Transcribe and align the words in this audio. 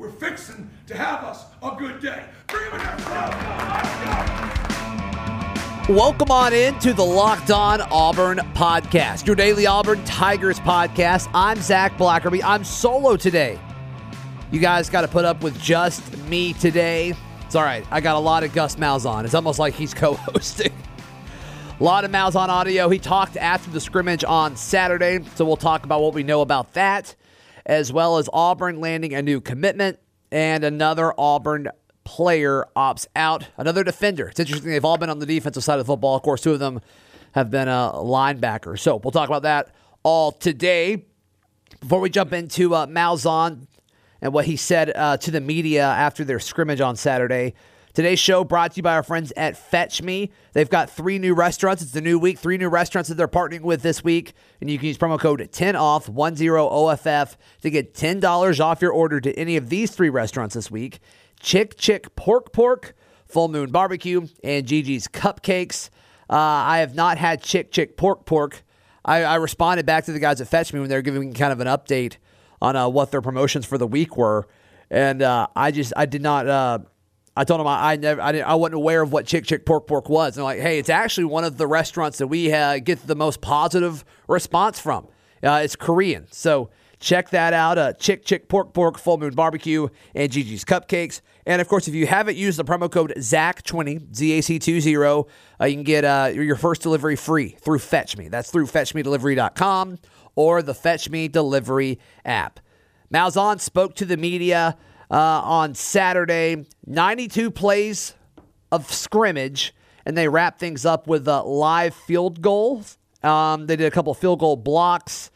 We're 0.00 0.10
fixing 0.10 0.70
to 0.86 0.96
have 0.96 1.22
us 1.24 1.44
a 1.62 1.76
good 1.76 2.00
day. 2.00 2.24
Welcome 5.92 6.30
on 6.30 6.54
in 6.54 6.78
to 6.78 6.94
the 6.94 7.04
Locked 7.04 7.50
On 7.50 7.82
Auburn 7.82 8.38
podcast, 8.54 9.26
your 9.26 9.36
daily 9.36 9.66
Auburn 9.66 10.02
Tigers 10.06 10.58
podcast. 10.60 11.28
I'm 11.34 11.60
Zac 11.60 11.98
Blackerby. 11.98 12.40
I'm 12.42 12.64
solo 12.64 13.18
today. 13.18 13.60
You 14.50 14.58
guys 14.58 14.88
got 14.88 15.02
to 15.02 15.08
put 15.08 15.26
up 15.26 15.42
with 15.42 15.60
just 15.60 16.16
me 16.28 16.54
today. 16.54 17.12
It's 17.44 17.54
all 17.54 17.64
right. 17.64 17.84
I 17.90 18.00
got 18.00 18.16
a 18.16 18.20
lot 18.20 18.42
of 18.42 18.54
Gus 18.54 18.76
Malzahn. 18.76 19.26
It's 19.26 19.34
almost 19.34 19.58
like 19.58 19.74
he's 19.74 19.92
co 20.02 20.14
hosting. 20.14 20.72
A 21.78 21.84
lot 21.84 22.06
of 22.06 22.10
Malzahn 22.10 22.48
audio. 22.48 22.88
He 22.88 22.98
talked 22.98 23.36
after 23.36 23.70
the 23.70 23.82
scrimmage 23.82 24.24
on 24.24 24.56
Saturday, 24.56 25.22
so 25.34 25.44
we'll 25.44 25.58
talk 25.58 25.84
about 25.84 26.00
what 26.00 26.14
we 26.14 26.22
know 26.22 26.40
about 26.40 26.72
that 26.72 27.14
as 27.70 27.92
well 27.92 28.18
as 28.18 28.28
Auburn 28.32 28.80
landing 28.80 29.14
a 29.14 29.22
new 29.22 29.40
commitment 29.40 30.00
and 30.32 30.64
another 30.64 31.14
Auburn 31.16 31.68
player 32.02 32.66
opts 32.74 33.06
out. 33.14 33.46
Another 33.56 33.84
defender. 33.84 34.26
It's 34.26 34.40
interesting. 34.40 34.72
They've 34.72 34.84
all 34.84 34.98
been 34.98 35.08
on 35.08 35.20
the 35.20 35.26
defensive 35.26 35.62
side 35.62 35.78
of 35.78 35.86
the 35.86 35.92
football. 35.92 36.16
Of 36.16 36.22
course, 36.22 36.40
two 36.40 36.52
of 36.52 36.58
them 36.58 36.80
have 37.30 37.48
been 37.48 37.68
a 37.68 37.92
linebacker. 37.94 38.76
So 38.76 38.96
we'll 38.96 39.12
talk 39.12 39.28
about 39.28 39.44
that 39.44 39.72
all 40.02 40.32
today. 40.32 41.04
Before 41.78 42.00
we 42.00 42.10
jump 42.10 42.32
into 42.32 42.74
uh, 42.74 42.86
Malzahn 42.86 43.68
and 44.20 44.32
what 44.32 44.46
he 44.46 44.56
said 44.56 44.90
uh, 44.96 45.16
to 45.18 45.30
the 45.30 45.40
media 45.40 45.84
after 45.84 46.24
their 46.24 46.40
scrimmage 46.40 46.80
on 46.80 46.96
Saturday, 46.96 47.54
Today's 47.92 48.20
show 48.20 48.44
brought 48.44 48.72
to 48.72 48.76
you 48.76 48.82
by 48.84 48.94
our 48.94 49.02
friends 49.02 49.32
at 49.36 49.56
Fetch 49.56 50.00
Me. 50.00 50.30
They've 50.52 50.70
got 50.70 50.90
three 50.90 51.18
new 51.18 51.34
restaurants. 51.34 51.82
It's 51.82 51.90
the 51.90 52.00
new 52.00 52.20
week, 52.20 52.38
three 52.38 52.56
new 52.56 52.68
restaurants 52.68 53.08
that 53.08 53.16
they're 53.16 53.26
partnering 53.26 53.62
with 53.62 53.82
this 53.82 54.04
week. 54.04 54.32
And 54.60 54.70
you 54.70 54.78
can 54.78 54.86
use 54.86 54.96
promo 54.96 55.18
code 55.18 55.40
10OFF, 55.40 56.08
10OFF, 56.08 57.36
to 57.62 57.70
get 57.70 57.92
$10 57.92 58.60
off 58.60 58.80
your 58.80 58.92
order 58.92 59.20
to 59.20 59.34
any 59.34 59.56
of 59.56 59.70
these 59.70 59.90
three 59.90 60.08
restaurants 60.08 60.54
this 60.54 60.70
week 60.70 61.00
Chick 61.40 61.76
Chick 61.76 62.14
Pork 62.14 62.52
Pork, 62.52 62.94
Full 63.26 63.48
Moon 63.48 63.72
Barbecue, 63.72 64.28
and 64.44 64.66
Gigi's 64.66 65.08
Cupcakes. 65.08 65.90
Uh, 66.28 66.36
I 66.36 66.78
have 66.78 66.94
not 66.94 67.18
had 67.18 67.42
Chick 67.42 67.72
Chick 67.72 67.96
Pork 67.96 68.24
Pork. 68.24 68.62
I, 69.04 69.24
I, 69.24 69.34
responded 69.36 69.84
back 69.84 70.04
to 70.04 70.12
the 70.12 70.20
guys 70.20 70.40
at 70.40 70.46
Fetch 70.46 70.72
Me 70.72 70.78
when 70.78 70.88
they 70.88 70.94
were 70.94 71.02
giving 71.02 71.28
me 71.28 71.34
kind 71.34 71.52
of 71.52 71.58
an 71.58 71.66
update 71.66 72.18
on 72.62 72.76
uh, 72.76 72.88
what 72.88 73.10
their 73.10 73.22
promotions 73.22 73.66
for 73.66 73.78
the 73.78 73.86
week 73.86 74.16
were. 74.16 74.46
And 74.90 75.22
uh, 75.22 75.48
I 75.56 75.72
just, 75.72 75.92
I 75.96 76.06
did 76.06 76.22
not 76.22 76.46
uh, 76.46 76.78
I 77.36 77.44
told 77.44 77.60
him 77.60 77.66
I, 77.66 77.92
I 77.92 77.96
never, 77.96 78.20
I, 78.20 78.38
I 78.40 78.54
wasn't 78.54 78.74
aware 78.74 79.02
of 79.02 79.12
what 79.12 79.26
Chick 79.26 79.44
Chick 79.44 79.64
Pork 79.64 79.86
Pork 79.86 80.08
was. 80.08 80.36
And 80.36 80.42
I'm 80.42 80.44
like, 80.44 80.60
hey, 80.60 80.78
it's 80.78 80.90
actually 80.90 81.24
one 81.24 81.44
of 81.44 81.56
the 81.56 81.66
restaurants 81.66 82.18
that 82.18 82.26
we 82.26 82.52
uh, 82.52 82.78
get 82.78 83.06
the 83.06 83.14
most 83.14 83.40
positive 83.40 84.04
response 84.28 84.78
from. 84.78 85.06
Uh, 85.42 85.60
it's 85.64 85.76
Korean, 85.76 86.26
so 86.30 86.70
check 86.98 87.30
that 87.30 87.54
out. 87.54 87.78
Uh, 87.78 87.92
Chick 87.94 88.24
Chick 88.24 88.48
Pork 88.48 88.74
Pork, 88.74 88.98
Full 88.98 89.18
Moon 89.18 89.34
Barbecue, 89.34 89.88
and 90.14 90.30
Gigi's 90.30 90.64
Cupcakes. 90.64 91.22
And 91.46 91.62
of 91.62 91.68
course, 91.68 91.88
if 91.88 91.94
you 91.94 92.06
haven't 92.06 92.36
used 92.36 92.58
the 92.58 92.64
promo 92.64 92.90
code 92.90 93.14
ZAC20, 93.16 94.14
Z-A-C-20, 94.14 95.28
uh, 95.60 95.64
you 95.64 95.74
can 95.74 95.82
get 95.82 96.04
uh, 96.04 96.30
your 96.34 96.56
first 96.56 96.82
delivery 96.82 97.16
free 97.16 97.56
through 97.60 97.78
Fetch 97.78 98.16
Me. 98.16 98.28
That's 98.28 98.50
through 98.50 98.66
FetchMeDelivery.com 98.66 99.98
or 100.36 100.62
the 100.62 100.74
Fetch 100.74 101.08
Me 101.08 101.28
Delivery 101.28 101.98
app. 102.24 102.60
Malzahn 103.12 103.60
spoke 103.60 103.94
to 103.96 104.04
the 104.04 104.16
media 104.16 104.76
uh, 105.10 105.14
on 105.44 105.74
Saturday. 105.74 106.66
92 106.86 107.50
plays 107.50 108.14
of 108.72 108.92
scrimmage, 108.92 109.74
and 110.06 110.16
they 110.16 110.28
wrapped 110.28 110.60
things 110.60 110.86
up 110.86 111.06
with 111.06 111.26
a 111.28 111.42
live 111.42 111.94
field 111.94 112.40
goals. 112.40 112.98
Um, 113.22 113.66
they 113.66 113.76
did 113.76 113.86
a 113.86 113.90
couple 113.90 114.14
field 114.14 114.38
goal 114.38 114.56
blocks 114.56 115.30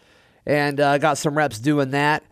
and 0.46 0.80
uh, 0.80 0.98
got 0.98 1.18
some 1.18 1.36
reps 1.36 1.58
doing 1.58 1.90
that. 1.90 2.22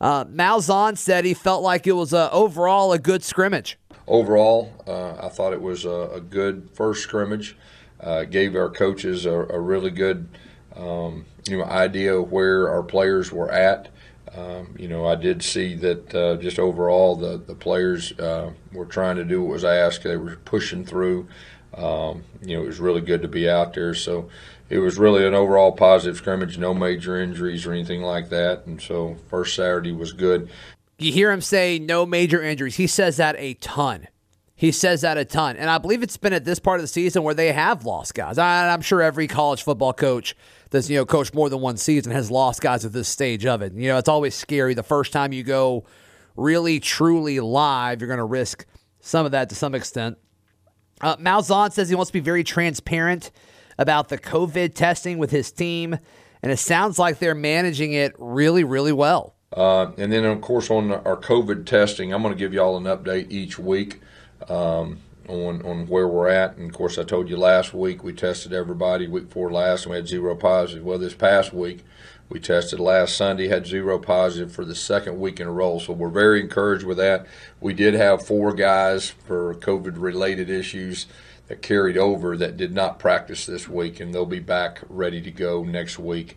Uh, 0.00 0.24
Malzahn 0.24 0.96
said 0.96 1.24
he 1.24 1.34
felt 1.34 1.62
like 1.62 1.86
it 1.86 1.92
was 1.92 2.14
uh, 2.14 2.30
overall 2.32 2.92
a 2.92 2.98
good 2.98 3.22
scrimmage. 3.22 3.78
Overall, 4.06 4.72
uh, 4.86 5.26
I 5.26 5.28
thought 5.28 5.52
it 5.52 5.60
was 5.60 5.84
a, 5.84 6.10
a 6.14 6.20
good 6.20 6.70
first 6.72 7.02
scrimmage. 7.02 7.56
Uh, 8.00 8.24
gave 8.24 8.56
our 8.56 8.70
coaches 8.70 9.26
a, 9.26 9.30
a 9.30 9.60
really 9.60 9.90
good 9.90 10.28
um, 10.74 11.26
you 11.46 11.58
know 11.58 11.64
idea 11.64 12.16
of 12.16 12.32
where 12.32 12.68
our 12.70 12.82
players 12.82 13.30
were 13.30 13.50
at. 13.50 13.88
Um, 14.36 14.76
you 14.78 14.88
know, 14.88 15.06
I 15.06 15.16
did 15.16 15.42
see 15.42 15.74
that 15.76 16.14
uh, 16.14 16.36
just 16.36 16.58
overall 16.58 17.16
the 17.16 17.38
the 17.38 17.54
players 17.54 18.12
uh, 18.18 18.52
were 18.72 18.86
trying 18.86 19.16
to 19.16 19.24
do 19.24 19.42
what 19.42 19.52
was 19.52 19.64
asked. 19.64 20.04
They 20.04 20.16
were 20.16 20.36
pushing 20.44 20.84
through. 20.84 21.28
Um, 21.74 22.24
you 22.42 22.56
know, 22.56 22.62
it 22.62 22.66
was 22.66 22.80
really 22.80 23.00
good 23.00 23.22
to 23.22 23.28
be 23.28 23.48
out 23.48 23.74
there. 23.74 23.94
So 23.94 24.28
it 24.68 24.78
was 24.78 24.98
really 24.98 25.26
an 25.26 25.34
overall 25.34 25.72
positive 25.72 26.16
scrimmage. 26.16 26.58
No 26.58 26.74
major 26.74 27.20
injuries 27.20 27.66
or 27.66 27.72
anything 27.72 28.02
like 28.02 28.28
that. 28.30 28.66
And 28.66 28.80
so 28.80 29.16
first 29.28 29.54
Saturday 29.54 29.92
was 29.92 30.12
good. 30.12 30.48
You 30.98 31.12
hear 31.12 31.30
him 31.32 31.40
say 31.40 31.78
no 31.78 32.04
major 32.06 32.42
injuries. 32.42 32.76
He 32.76 32.86
says 32.86 33.16
that 33.16 33.34
a 33.38 33.54
ton. 33.54 34.08
He 34.60 34.72
says 34.72 35.00
that 35.00 35.16
a 35.16 35.24
ton. 35.24 35.56
And 35.56 35.70
I 35.70 35.78
believe 35.78 36.02
it's 36.02 36.18
been 36.18 36.34
at 36.34 36.44
this 36.44 36.58
part 36.58 36.80
of 36.80 36.82
the 36.82 36.88
season 36.88 37.22
where 37.22 37.32
they 37.32 37.50
have 37.50 37.86
lost 37.86 38.12
guys. 38.12 38.36
I, 38.36 38.68
I'm 38.68 38.82
sure 38.82 39.00
every 39.00 39.26
college 39.26 39.62
football 39.62 39.94
coach 39.94 40.36
that's, 40.68 40.90
you 40.90 40.98
know, 40.98 41.06
coached 41.06 41.32
more 41.32 41.48
than 41.48 41.62
one 41.62 41.78
season 41.78 42.12
has 42.12 42.30
lost 42.30 42.60
guys 42.60 42.84
at 42.84 42.92
this 42.92 43.08
stage 43.08 43.46
of 43.46 43.62
it. 43.62 43.72
You 43.72 43.88
know, 43.88 43.96
it's 43.96 44.06
always 44.06 44.34
scary. 44.34 44.74
The 44.74 44.82
first 44.82 45.14
time 45.14 45.32
you 45.32 45.44
go 45.44 45.86
really, 46.36 46.78
truly 46.78 47.40
live, 47.40 48.02
you're 48.02 48.08
going 48.08 48.18
to 48.18 48.24
risk 48.24 48.66
some 49.00 49.24
of 49.24 49.32
that 49.32 49.48
to 49.48 49.54
some 49.54 49.74
extent. 49.74 50.18
Uh, 51.00 51.16
Malzahn 51.16 51.72
says 51.72 51.88
he 51.88 51.94
wants 51.94 52.10
to 52.10 52.12
be 52.12 52.20
very 52.20 52.44
transparent 52.44 53.30
about 53.78 54.10
the 54.10 54.18
COVID 54.18 54.74
testing 54.74 55.16
with 55.16 55.30
his 55.30 55.50
team, 55.50 55.98
and 56.42 56.52
it 56.52 56.58
sounds 56.58 56.98
like 56.98 57.18
they're 57.18 57.34
managing 57.34 57.94
it 57.94 58.12
really, 58.18 58.64
really 58.64 58.92
well. 58.92 59.36
Uh, 59.54 59.92
and 59.96 60.12
then, 60.12 60.26
of 60.26 60.42
course, 60.42 60.70
on 60.70 60.92
our 60.92 61.16
COVID 61.16 61.64
testing, 61.64 62.12
I'm 62.12 62.20
going 62.20 62.34
to 62.34 62.38
give 62.38 62.52
you 62.52 62.60
all 62.60 62.76
an 62.76 62.84
update 62.84 63.30
each 63.30 63.58
week 63.58 64.02
um, 64.48 64.98
on 65.28 65.62
on 65.62 65.86
where 65.86 66.08
we're 66.08 66.28
at. 66.28 66.56
And 66.56 66.70
of 66.70 66.76
course, 66.76 66.98
I 66.98 67.02
told 67.04 67.28
you 67.28 67.36
last 67.36 67.74
week 67.74 68.02
we 68.02 68.12
tested 68.12 68.52
everybody 68.52 69.06
week 69.06 69.30
four 69.30 69.50
last, 69.50 69.84
and 69.84 69.90
we 69.90 69.96
had 69.96 70.08
zero 70.08 70.34
positive. 70.34 70.84
Well, 70.84 70.98
this 70.98 71.14
past 71.14 71.52
week 71.52 71.84
we 72.28 72.38
tested 72.38 72.78
last 72.78 73.16
Sunday, 73.16 73.48
had 73.48 73.66
zero 73.66 73.98
positive 73.98 74.52
for 74.52 74.64
the 74.64 74.74
second 74.74 75.18
week 75.18 75.40
in 75.40 75.48
a 75.48 75.52
row. 75.52 75.78
So 75.80 75.92
we're 75.92 76.08
very 76.08 76.40
encouraged 76.40 76.84
with 76.84 76.96
that. 76.98 77.26
We 77.60 77.74
did 77.74 77.94
have 77.94 78.24
four 78.24 78.54
guys 78.54 79.10
for 79.10 79.54
COVID 79.56 80.00
related 80.00 80.48
issues 80.48 81.06
that 81.48 81.62
carried 81.62 81.98
over 81.98 82.36
that 82.36 82.56
did 82.56 82.72
not 82.72 83.00
practice 83.00 83.44
this 83.46 83.68
week, 83.68 83.98
and 83.98 84.14
they'll 84.14 84.24
be 84.24 84.38
back 84.38 84.82
ready 84.88 85.20
to 85.20 85.32
go 85.32 85.64
next 85.64 85.98
week. 85.98 86.36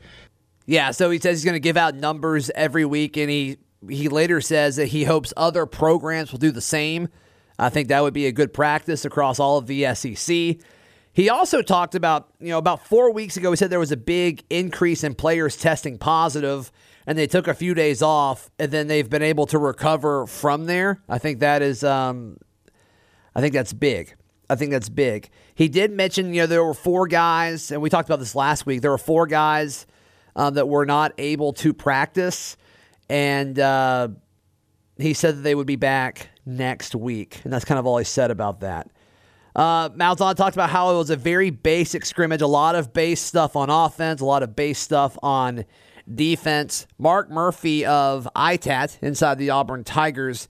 Yeah, 0.66 0.90
so 0.90 1.12
he 1.12 1.20
says 1.20 1.38
he's 1.38 1.46
going 1.46 1.54
to 1.54 1.60
give 1.60 1.78
out 1.78 1.94
numbers 1.94 2.50
every 2.56 2.86
week, 2.86 3.16
and 3.18 3.30
he 3.30 3.58
he 3.88 4.10
later 4.10 4.42
says 4.42 4.78
that 4.78 4.88
he 4.88 5.04
hopes 5.04 5.32
other 5.38 5.66
programs 5.66 6.32
will 6.32 6.40
do 6.40 6.52
the 6.52 6.62
same. 6.62 7.10
I 7.58 7.70
think 7.70 7.88
that 7.88 8.02
would 8.02 8.14
be 8.14 8.26
a 8.26 8.32
good 8.32 8.54
practice 8.54 9.06
across 9.06 9.40
all 9.40 9.58
of 9.58 9.68
the 9.68 9.94
SEC. 9.94 10.58
He 11.14 11.30
also 11.30 11.62
talked 11.62 11.94
about, 11.94 12.30
you 12.40 12.50
know, 12.50 12.58
about 12.58 12.88
four 12.88 13.14
weeks 13.14 13.38
ago, 13.38 13.52
he 13.52 13.56
said 13.56 13.70
there 13.70 13.80
was 13.80 13.92
a 13.92 13.98
big 13.98 14.44
increase 14.50 15.04
in 15.04 15.14
players 15.14 15.56
testing 15.56 16.00
positive, 16.00 16.72
and 17.06 17.18
they 17.18 17.28
took 17.28 17.48
a 17.48 17.54
few 17.54 17.76
days 17.76 18.02
off, 18.02 18.50
and 18.58 18.72
then 18.72 18.88
they've 18.88 19.10
been 19.10 19.22
able 19.22 19.46
to 19.48 19.60
recover 19.60 20.26
from 20.26 20.66
there. 20.66 21.04
I 21.08 21.20
think 21.20 21.40
that 21.40 21.62
is, 21.62 21.84
um, 21.84 22.38
I 23.36 23.42
think 23.42 23.54
that's 23.54 23.74
big. 23.74 24.16
I 24.50 24.56
think 24.56 24.72
that's 24.72 24.90
big. 24.90 25.30
He 25.54 25.70
did 25.70 25.92
mention, 25.92 26.34
you 26.34 26.42
know, 26.42 26.48
there 26.48 26.64
were 26.64 26.74
four 26.74 27.08
guys, 27.08 27.72
and 27.72 27.82
we 27.82 27.92
talked 27.92 28.10
about 28.10 28.20
this 28.20 28.36
last 28.36 28.66
week. 28.66 28.82
There 28.82 28.92
were 28.92 28.98
four 28.98 29.28
guys 29.28 29.86
uh, 30.36 30.50
that 30.52 30.68
were 30.68 30.86
not 30.86 31.14
able 31.20 31.54
to 31.54 31.74
practice, 31.74 32.58
and 33.08 33.58
uh, 33.60 34.10
he 34.98 35.14
said 35.14 35.38
that 35.38 35.42
they 35.42 35.56
would 35.56 35.68
be 35.68 35.76
back 35.76 36.30
next 36.46 36.96
week, 36.96 37.42
and 37.44 37.52
that's 37.52 37.66
kind 37.66 37.80
of 37.80 37.86
all 37.86 37.98
he 37.98 38.04
said 38.04 38.32
about 38.32 38.60
that. 38.62 38.90
Uh, 39.56 39.90
Malzahn 39.90 40.36
talked 40.36 40.56
about 40.56 40.70
how 40.70 40.94
it 40.94 40.98
was 40.98 41.10
a 41.10 41.16
very 41.16 41.50
basic 41.50 42.06
scrimmage, 42.06 42.42
a 42.42 42.48
lot 42.48 42.76
of 42.76 42.94
base 42.94 43.22
stuff 43.22 43.56
on 43.56 43.70
offense, 43.70 44.22
a 44.22 44.26
lot 44.26 44.44
of 44.44 44.56
base 44.56 44.80
stuff 44.80 45.18
on 45.22 45.66
defense. 46.14 46.88
Mark 46.98 47.30
Murphy 47.30 47.86
of 47.86 48.28
ITAT 48.36 48.98
inside 49.02 49.38
the 49.38 49.52
Auburn 49.52 49.84
Tigers, 49.84 50.48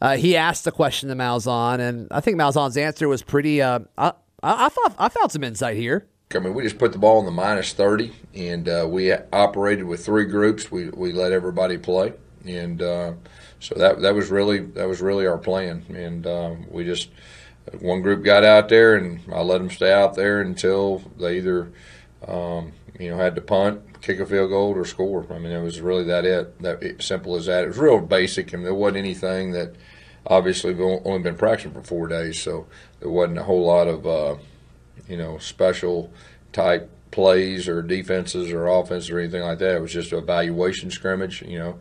uh, 0.00 0.16
he 0.16 0.36
asked 0.36 0.64
the 0.64 0.72
question 0.72 1.08
to 1.08 1.14
Malzahn, 1.14 1.80
and 1.80 2.08
I 2.10 2.20
think 2.20 2.36
Malzahn's 2.36 2.76
answer 2.76 3.08
was 3.08 3.22
pretty. 3.22 3.62
Uh, 3.62 3.80
I, 3.96 4.12
I, 4.42 4.68
thought 4.68 4.94
I 4.98 5.08
found 5.08 5.32
some 5.32 5.42
insight 5.42 5.76
here. 5.76 6.06
I 6.34 6.40
mean, 6.40 6.52
we 6.52 6.62
just 6.64 6.78
put 6.78 6.92
the 6.92 6.98
ball 6.98 7.20
in 7.20 7.24
the 7.24 7.30
minus 7.30 7.72
30, 7.72 8.12
and 8.34 8.68
uh, 8.68 8.86
we 8.88 9.12
operated 9.32 9.86
with 9.86 10.04
three 10.04 10.24
groups. 10.24 10.70
We, 10.70 10.90
we 10.90 11.12
let 11.12 11.32
everybody 11.32 11.78
play, 11.78 12.12
and 12.44 12.82
uh, 12.82 13.12
so 13.60 13.74
that 13.76 14.00
that 14.02 14.14
was 14.14 14.30
really 14.30 14.58
that 14.58 14.88
was 14.88 15.00
really 15.00 15.26
our 15.26 15.38
plan. 15.38 15.84
And 15.88 16.26
um, 16.26 16.66
we 16.70 16.84
just 16.84 17.10
one 17.80 18.02
group 18.02 18.24
got 18.24 18.44
out 18.44 18.68
there, 18.68 18.96
and 18.96 19.20
I 19.32 19.40
let 19.42 19.58
them 19.58 19.70
stay 19.70 19.92
out 19.92 20.14
there 20.14 20.40
until 20.40 21.02
they 21.18 21.38
either 21.38 21.72
um, 22.26 22.72
you 22.98 23.10
know 23.10 23.16
had 23.16 23.34
to 23.34 23.40
punt, 23.40 24.00
kick 24.02 24.20
a 24.20 24.26
field 24.26 24.50
goal, 24.50 24.74
or 24.74 24.84
score. 24.84 25.26
I 25.30 25.38
mean, 25.38 25.52
it 25.52 25.62
was 25.62 25.80
really 25.80 26.04
that 26.04 26.24
it 26.24 26.60
that 26.62 27.02
simple 27.02 27.36
as 27.36 27.46
that. 27.46 27.64
It 27.64 27.68
was 27.68 27.78
real 27.78 28.00
basic, 28.00 28.52
and 28.52 28.64
there 28.64 28.74
wasn't 28.74 28.98
anything 28.98 29.52
that 29.52 29.74
obviously 30.26 30.72
we've 30.74 31.00
only 31.04 31.22
been 31.22 31.36
practicing 31.36 31.72
for 31.72 31.82
four 31.82 32.08
days, 32.08 32.40
so 32.40 32.66
there 33.00 33.10
wasn't 33.10 33.38
a 33.38 33.44
whole 33.44 33.64
lot 33.64 33.88
of 33.88 34.06
uh, 34.06 34.36
you 35.08 35.16
know, 35.16 35.38
special 35.38 36.12
type 36.52 36.90
plays 37.14 37.68
or 37.68 37.80
defenses 37.80 38.50
or 38.50 38.66
offenses 38.66 39.08
or 39.08 39.20
anything 39.20 39.42
like 39.42 39.60
that. 39.60 39.76
It 39.76 39.80
was 39.80 39.92
just 39.92 40.10
an 40.10 40.18
evaluation 40.18 40.90
scrimmage, 40.90 41.42
you 41.42 41.60
know, 41.60 41.78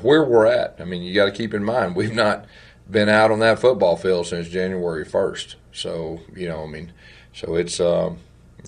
where 0.00 0.22
we're 0.22 0.46
at. 0.46 0.76
I 0.78 0.84
mean, 0.84 1.02
you 1.02 1.12
got 1.12 1.24
to 1.24 1.32
keep 1.32 1.52
in 1.52 1.64
mind, 1.64 1.96
we've 1.96 2.14
not 2.14 2.44
been 2.88 3.08
out 3.08 3.32
on 3.32 3.40
that 3.40 3.58
football 3.58 3.96
field 3.96 4.28
since 4.28 4.48
January 4.48 5.04
1st. 5.04 5.56
So, 5.72 6.20
you 6.36 6.48
know, 6.48 6.62
I 6.62 6.66
mean, 6.68 6.92
so 7.34 7.56
it's, 7.56 7.80
um, 7.80 8.20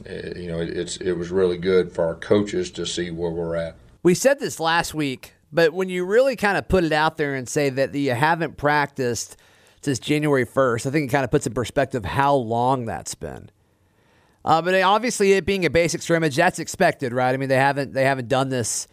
it, 0.05 0.37
you 0.39 0.49
know, 0.49 0.59
it, 0.59 0.71
it's, 0.71 0.97
it 0.97 1.13
was 1.13 1.31
really 1.31 1.57
good 1.57 1.93
for 1.93 2.05
our 2.05 2.17
coaches 2.17 2.73
to 2.73 2.85
see 2.85 3.13
where 3.13 3.31
we're 3.31 3.55
at. 3.55 3.77
We 4.03 4.15
said 4.15 4.41
this 4.41 4.59
last 4.59 4.95
week, 4.95 5.35
but 5.53 5.73
when 5.73 5.89
you 5.89 6.05
really 6.05 6.35
kind 6.35 6.59
of 6.59 6.67
put 6.67 6.83
it 6.83 6.93
out 6.93 7.17
there 7.17 7.37
and 7.37 7.49
say 7.49 7.71
that 7.71 7.95
you 7.95 8.11
haven't 8.11 8.57
practiced 8.57 9.37
since 9.83 10.01
January 10.01 10.45
1st, 10.45 10.87
I 10.87 10.91
think 10.91 11.09
it 11.09 11.13
kind 11.13 11.25
of 11.25 11.31
puts 11.31 11.47
in 11.47 11.55
perspective 11.55 12.05
how 12.05 12.35
long 12.35 12.87
that's 12.87 13.15
been. 13.15 13.51
Uh, 14.49 14.63
but 14.63 14.75
obviously, 14.81 15.35
it 15.35 15.45
being 15.45 15.67
a 15.67 15.71
basic 15.71 16.01
scrimmage, 16.01 16.35
that's 16.35 16.59
expected, 16.59 17.13
right? 17.13 17.35
I 17.35 17.37
mean, 17.37 17.51
they 17.51 17.57
haven't 17.57 17.93
they 17.93 18.05
haven't 18.05 18.29
done 18.29 18.49
this 18.49 18.89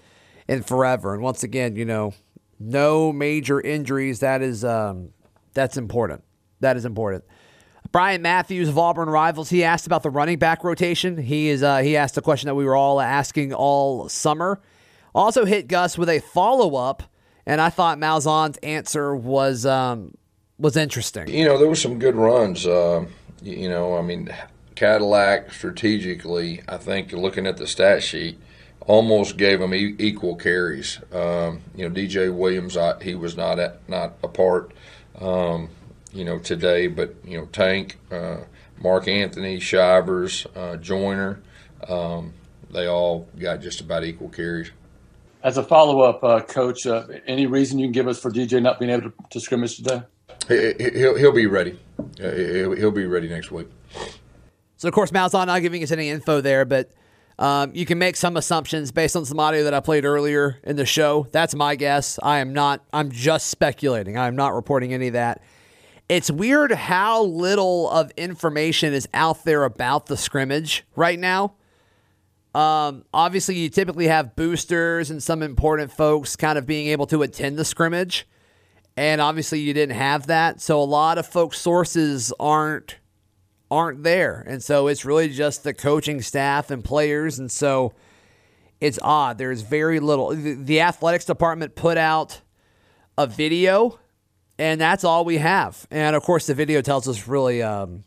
in 0.49 0.63
forever. 0.63 1.13
And 1.13 1.23
once 1.23 1.43
again, 1.43 1.77
you 1.77 1.85
know, 1.85 2.13
no 2.59 3.13
major 3.13 3.61
injuries. 3.61 4.19
That 4.19 4.41
is 4.41 4.65
um, 4.65 5.11
that's 5.53 5.77
important. 5.77 6.25
That 6.59 6.75
is 6.75 6.83
important. 6.83 7.23
Brian 7.93 8.21
Matthews 8.21 8.67
of 8.67 8.77
Auburn 8.77 9.09
Rivals. 9.09 9.49
He 9.49 9.63
asked 9.63 9.87
about 9.87 10.03
the 10.03 10.09
running 10.09 10.39
back 10.39 10.61
rotation. 10.65 11.17
He 11.17 11.47
is 11.47 11.63
uh, 11.63 11.77
he 11.77 11.95
asked 11.95 12.17
a 12.17 12.21
question 12.21 12.47
that 12.47 12.55
we 12.55 12.65
were 12.65 12.75
all 12.75 12.99
asking 12.99 13.53
all 13.53 14.09
summer. 14.09 14.61
Also 15.13 15.45
hit 15.45 15.69
Gus 15.69 15.97
with 15.97 16.09
a 16.09 16.19
follow 16.19 16.75
up, 16.75 17.01
and 17.45 17.61
I 17.61 17.69
thought 17.69 17.97
Malzahn's 17.97 18.57
answer 18.57 19.15
was 19.15 19.65
um, 19.65 20.15
was 20.59 20.75
interesting. 20.75 21.29
You 21.29 21.45
know, 21.45 21.57
there 21.57 21.69
were 21.69 21.75
some 21.75 21.97
good 21.97 22.15
runs. 22.15 22.67
Uh, 22.67 23.05
you 23.41 23.69
know, 23.69 23.95
I 23.95 24.01
mean, 24.01 24.29
Cadillac 24.75 25.51
strategically, 25.51 26.61
I 26.67 26.77
think, 26.77 27.11
looking 27.11 27.47
at 27.47 27.57
the 27.57 27.67
stat 27.67 28.03
sheet, 28.03 28.39
almost 28.81 29.37
gave 29.37 29.59
them 29.59 29.73
e- 29.73 29.95
equal 29.97 30.35
carries. 30.35 30.99
Um, 31.11 31.61
you 31.75 31.87
know, 31.87 31.95
DJ 31.95 32.35
Williams, 32.35 32.77
I, 32.77 33.01
he 33.01 33.15
was 33.15 33.35
not 33.35 33.59
at, 33.59 33.87
not 33.89 34.13
a 34.23 34.27
part, 34.27 34.71
um, 35.19 35.69
you 36.13 36.25
know, 36.25 36.39
today, 36.39 36.87
but 36.87 37.15
you 37.23 37.37
know, 37.37 37.45
Tank, 37.47 37.97
uh, 38.11 38.37
Mark 38.81 39.07
Anthony, 39.07 39.59
Shivers, 39.59 40.45
uh, 40.55 40.75
Joiner, 40.77 41.41
um, 41.87 42.33
they 42.71 42.87
all 42.87 43.27
got 43.39 43.61
just 43.61 43.81
about 43.81 44.03
equal 44.03 44.29
carries. 44.29 44.71
As 45.43 45.57
a 45.57 45.63
follow 45.63 46.01
up, 46.01 46.23
uh, 46.23 46.41
Coach, 46.41 46.87
uh, 46.87 47.05
any 47.27 47.45
reason 47.45 47.77
you 47.79 47.85
can 47.85 47.91
give 47.91 48.07
us 48.07 48.19
for 48.19 48.31
DJ 48.31 48.61
not 48.61 48.79
being 48.79 48.91
able 48.91 49.11
to, 49.11 49.13
to 49.29 49.39
scrimmage 49.39 49.77
today? 49.77 50.01
He, 50.47 51.03
will 51.03 51.15
he'll 51.15 51.31
be 51.31 51.45
ready. 51.45 51.79
Uh, 51.99 52.31
he'll, 52.31 52.71
he'll 52.73 52.91
be 52.91 53.05
ready 53.05 53.29
next 53.29 53.51
week. 53.51 53.67
So, 54.85 54.89
of 54.89 54.93
course, 54.93 55.09
Malzahn 55.09 55.47
not 55.47 55.63
giving 55.63 55.81
us 55.81 55.89
any 55.89 56.09
info 56.09 56.41
there, 56.41 56.63
but 56.63 56.91
um, 57.39 57.71
you 57.73 57.87
can 57.87 57.97
make 57.97 58.15
some 58.15 58.37
assumptions 58.37 58.91
based 58.91 59.15
on 59.15 59.25
some 59.25 59.39
audio 59.39 59.63
that 59.63 59.73
I 59.73 59.79
played 59.79 60.05
earlier 60.05 60.59
in 60.63 60.75
the 60.75 60.85
show. 60.85 61.25
That's 61.31 61.55
my 61.55 61.75
guess. 61.75 62.19
I 62.21 62.37
am 62.37 62.53
not, 62.53 62.85
I'm 62.93 63.09
just 63.09 63.47
speculating. 63.47 64.15
I 64.15 64.27
am 64.27 64.35
not 64.35 64.53
reporting 64.53 64.93
any 64.93 65.07
of 65.07 65.13
that. 65.13 65.41
It's 66.07 66.29
weird 66.29 66.71
how 66.71 67.23
little 67.23 67.89
of 67.89 68.11
information 68.15 68.93
is 68.93 69.09
out 69.11 69.43
there 69.43 69.63
about 69.63 70.05
the 70.05 70.17
scrimmage 70.17 70.83
right 70.95 71.17
now. 71.17 71.55
Um, 72.53 73.05
obviously, 73.11 73.55
you 73.55 73.69
typically 73.69 74.05
have 74.05 74.35
boosters 74.35 75.09
and 75.09 75.23
some 75.23 75.41
important 75.41 75.93
folks 75.93 76.35
kind 76.35 76.59
of 76.59 76.67
being 76.67 76.89
able 76.89 77.07
to 77.07 77.23
attend 77.23 77.57
the 77.57 77.65
scrimmage. 77.65 78.27
And 78.95 79.19
obviously, 79.19 79.61
you 79.61 79.73
didn't 79.73 79.95
have 79.95 80.27
that. 80.27 80.61
So, 80.61 80.79
a 80.79 80.85
lot 80.85 81.17
of 81.17 81.25
folks' 81.25 81.59
sources 81.59 82.31
aren't 82.39 82.97
aren't 83.75 84.03
there. 84.03 84.43
And 84.47 84.63
so 84.63 84.87
it's 84.87 85.05
really 85.05 85.29
just 85.29 85.63
the 85.63 85.73
coaching 85.73 86.21
staff 86.21 86.71
and 86.71 86.83
players. 86.83 87.39
And 87.39 87.51
so 87.51 87.93
it's 88.79 88.99
odd. 89.01 89.37
There's 89.37 89.61
very 89.61 89.99
little. 89.99 90.29
The 90.29 90.81
athletics 90.81 91.25
department 91.25 91.75
put 91.75 91.97
out 91.97 92.41
a 93.17 93.27
video, 93.27 93.99
and 94.57 94.79
that's 94.79 95.03
all 95.03 95.25
we 95.25 95.37
have. 95.37 95.87
And 95.91 96.15
of 96.15 96.23
course, 96.23 96.47
the 96.47 96.53
video 96.53 96.81
tells 96.81 97.07
us 97.07 97.27
really, 97.27 97.61
um, 97.61 98.03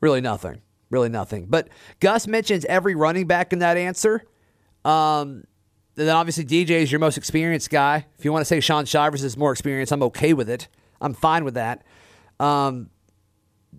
really 0.00 0.20
nothing. 0.20 0.60
Really 0.90 1.08
nothing. 1.10 1.46
But 1.46 1.68
Gus 2.00 2.26
mentions 2.26 2.64
every 2.64 2.94
running 2.94 3.26
back 3.26 3.52
in 3.52 3.58
that 3.58 3.76
answer. 3.76 4.24
Um, 4.84 5.44
then 5.96 6.08
obviously 6.08 6.44
DJ 6.44 6.70
is 6.70 6.90
your 6.90 6.98
most 6.98 7.18
experienced 7.18 7.68
guy. 7.68 8.06
If 8.18 8.24
you 8.24 8.32
want 8.32 8.40
to 8.42 8.46
say 8.46 8.60
Shaun 8.60 8.86
Shivers 8.86 9.22
is 9.22 9.36
more 9.36 9.52
experienced, 9.52 9.92
I'm 9.92 10.02
okay 10.04 10.32
with 10.32 10.48
it. 10.48 10.68
I'm 11.00 11.12
fine 11.12 11.44
with 11.44 11.54
that. 11.54 11.84
Um, 12.40 12.90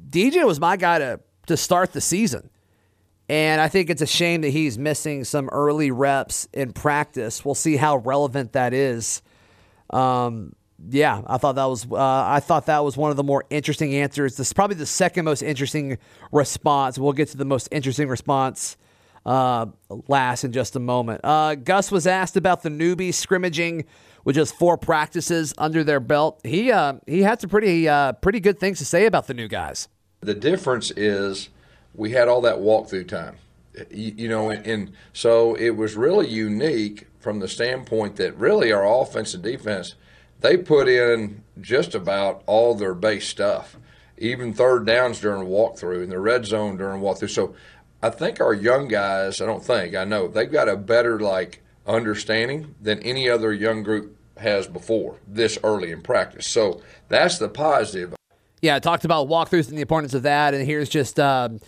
DJ 0.10 0.46
was 0.46 0.60
my 0.60 0.78
guy 0.78 1.00
to 1.00 1.20
to 1.48 1.58
start 1.58 1.94
the 1.94 2.02
season. 2.02 2.50
And 3.28 3.62
I 3.62 3.68
think 3.68 3.92
it's 3.92 4.02
a 4.02 4.08
shame 4.08 4.42
that 4.42 4.50
he's 4.50 4.80
missing 4.80 5.24
some 5.24 5.50
early 5.50 5.92
reps 5.92 6.48
in 6.52 6.74
practice. 6.74 7.46
We'll 7.46 7.54
see 7.56 7.76
how 7.76 7.98
relevant 7.98 8.54
that 8.54 8.74
is. 8.74 9.22
Um, 9.92 10.54
yeah, 10.90 11.22
I 11.28 11.38
thought 11.38 11.56
that 11.56 11.66
was 11.66 11.86
uh, 11.92 11.96
I 11.96 12.40
thought 12.40 12.66
that 12.68 12.84
was 12.84 12.98
one 12.98 13.12
of 13.12 13.18
the 13.18 13.24
more 13.24 13.46
interesting 13.50 13.96
answers. 13.96 14.38
This 14.38 14.48
is 14.48 14.54
probably 14.54 14.78
the 14.78 14.86
second 14.86 15.26
most 15.26 15.42
interesting 15.44 15.98
response. 16.32 16.98
We'll 16.98 17.14
get 17.14 17.30
to 17.30 17.38
the 17.38 17.46
most 17.46 17.68
interesting 17.72 18.08
response 18.08 18.78
uh, 19.26 19.68
last 20.08 20.44
in 20.44 20.52
just 20.52 20.76
a 20.76 20.80
moment. 20.80 21.22
Uh, 21.24 21.56
Gus 21.56 21.92
was 21.92 22.08
asked 22.08 22.38
about 22.38 22.64
the 22.64 22.70
newbie 22.70 23.14
scrimmaging 23.14 23.86
with 24.24 24.36
just 24.36 24.56
four 24.56 24.78
practices 24.78 25.54
under 25.58 25.84
their 25.84 26.00
belt. 26.00 26.40
He 26.44 26.72
uh, 26.72 26.94
he 27.08 27.22
had 27.22 27.42
some 27.42 27.50
pretty 27.50 27.88
uh, 27.88 28.14
pretty 28.14 28.40
good 28.40 28.60
things 28.60 28.80
to 28.80 28.86
say 28.86 29.06
about 29.06 29.28
the 29.28 29.34
new 29.34 29.48
guys. 29.48 29.88
The 30.22 30.34
difference 30.34 30.92
is 30.92 31.50
we 31.96 32.12
had 32.12 32.28
all 32.28 32.42
that 32.42 32.58
walkthrough 32.58 33.08
time, 33.08 33.38
you, 33.90 34.14
you 34.18 34.28
know, 34.28 34.50
and, 34.50 34.66
and 34.66 34.94
so 35.14 35.56
it 35.56 35.72
was 35.72 35.96
really 35.96 36.28
unique 36.28 37.08
from 37.20 37.40
the 37.40 37.48
standpoint 37.48 38.18
that 38.18 38.36
really 38.38 38.72
our 38.72 38.86
offense 39.02 39.34
and 39.34 39.44
defense 39.44 39.96
they 40.42 40.58
put 40.58 40.88
in 40.88 41.44
just 41.60 41.94
about 41.96 42.44
all 42.46 42.76
their 42.76 42.94
base 42.94 43.28
stuff, 43.28 43.78
even 44.18 44.54
third 44.54 44.86
downs 44.86 45.20
during 45.20 45.48
walkthrough 45.48 46.04
and 46.04 46.12
the 46.12 46.20
red 46.20 46.46
zone 46.46 46.78
during 46.78 47.02
walkthrough. 47.02 47.30
So 47.30 47.56
I 48.02 48.10
think 48.10 48.40
our 48.40 48.54
young 48.54 48.88
guys, 48.88 49.42
I 49.42 49.46
don't 49.46 49.64
think, 49.64 49.96
I 49.96 50.06
know, 50.06 50.28
they've 50.28 50.52
got 50.52 50.70
a 50.70 50.78
better 50.78 51.20
like 51.20 51.62
understanding 51.90 52.76
than 52.80 53.00
any 53.00 53.30
other 53.30 53.52
young 53.52 53.84
group 53.84 54.16
has 54.38 54.68
before 54.68 55.18
this 55.28 55.58
early 55.64 55.92
in 55.92 56.02
practice. 56.02 56.48
So 56.48 56.82
that's 57.10 57.38
the 57.40 57.50
positive. 57.50 58.16
Yeah, 58.62 58.76
I 58.76 58.80
talked 58.80 59.06
about 59.06 59.28
walkthroughs 59.28 59.68
and 59.70 59.78
the 59.78 59.82
importance 59.82 60.14
of 60.14 60.24
that, 60.24 60.54
and 60.54 60.66
here's 60.66 60.90
just 60.90 61.20
um, 61.20 61.60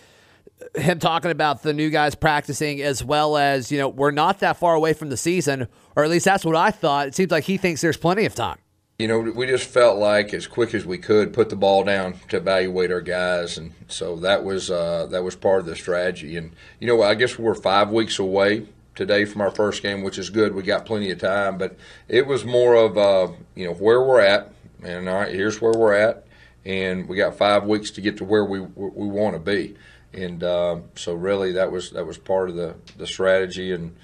him 0.74 0.98
talking 0.98 1.30
about 1.30 1.62
the 1.62 1.72
new 1.72 1.90
guys 1.90 2.14
practicing 2.14 2.82
as 2.82 3.02
well 3.02 3.36
as 3.36 3.72
you 3.72 3.78
know 3.78 3.88
we're 3.88 4.10
not 4.10 4.40
that 4.40 4.58
far 4.58 4.74
away 4.74 4.92
from 4.92 5.08
the 5.10 5.16
season, 5.16 5.68
or 5.96 6.04
at 6.04 6.10
least 6.10 6.24
that's 6.24 6.44
what 6.44 6.56
I 6.56 6.70
thought. 6.70 7.08
It 7.08 7.14
seems 7.14 7.30
like 7.30 7.44
he 7.44 7.56
thinks 7.56 7.80
there's 7.80 7.96
plenty 7.96 8.24
of 8.24 8.34
time. 8.34 8.58
You 8.98 9.08
know, 9.08 9.18
we 9.18 9.46
just 9.46 9.66
felt 9.66 9.98
like 9.98 10.32
as 10.32 10.46
quick 10.46 10.74
as 10.74 10.86
we 10.86 10.98
could 10.98 11.32
put 11.32 11.48
the 11.48 11.56
ball 11.56 11.82
down 11.82 12.20
to 12.28 12.36
evaluate 12.36 12.92
our 12.92 13.00
guys, 13.00 13.56
and 13.56 13.72
so 13.88 14.16
that 14.16 14.44
was 14.44 14.70
uh, 14.70 15.06
that 15.06 15.24
was 15.24 15.34
part 15.34 15.60
of 15.60 15.66
the 15.66 15.76
strategy. 15.76 16.36
And 16.36 16.52
you 16.78 16.86
know, 16.86 17.02
I 17.02 17.14
guess 17.14 17.38
we're 17.38 17.54
five 17.54 17.90
weeks 17.90 18.18
away 18.18 18.66
today 18.94 19.24
from 19.24 19.40
our 19.40 19.50
first 19.50 19.82
game, 19.82 20.02
which 20.02 20.18
is 20.18 20.30
good. 20.30 20.54
We 20.54 20.62
got 20.62 20.84
plenty 20.86 21.10
of 21.10 21.18
time, 21.18 21.58
but 21.58 21.76
it 22.08 22.26
was 22.26 22.44
more 22.44 22.74
of 22.74 22.98
uh, 22.98 23.32
you 23.54 23.66
know 23.66 23.74
where 23.74 24.02
we're 24.02 24.20
at, 24.20 24.52
and 24.82 25.08
all 25.08 25.20
right, 25.20 25.34
here's 25.34 25.60
where 25.60 25.72
we're 25.72 25.94
at, 25.94 26.26
and 26.64 27.08
we 27.08 27.16
got 27.16 27.36
five 27.36 27.64
weeks 27.64 27.90
to 27.92 28.00
get 28.00 28.16
to 28.18 28.24
where 28.24 28.44
we 28.44 28.60
we 28.60 29.06
want 29.06 29.34
to 29.34 29.40
be, 29.40 29.76
and 30.12 30.42
uh, 30.42 30.78
so 30.94 31.14
really 31.14 31.52
that 31.52 31.70
was 31.70 31.90
that 31.90 32.06
was 32.06 32.18
part 32.18 32.50
of 32.50 32.56
the 32.56 32.74
the 32.96 33.06
strategy, 33.06 33.72
and 33.72 33.96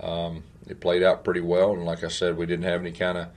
um, 0.00 0.42
it 0.68 0.80
played 0.80 1.02
out 1.02 1.24
pretty 1.24 1.40
well. 1.40 1.72
And 1.72 1.84
like 1.84 2.04
I 2.04 2.08
said, 2.08 2.36
we 2.36 2.46
didn't 2.46 2.64
have 2.64 2.80
any 2.80 2.92
kind 2.92 3.18
of 3.18 3.28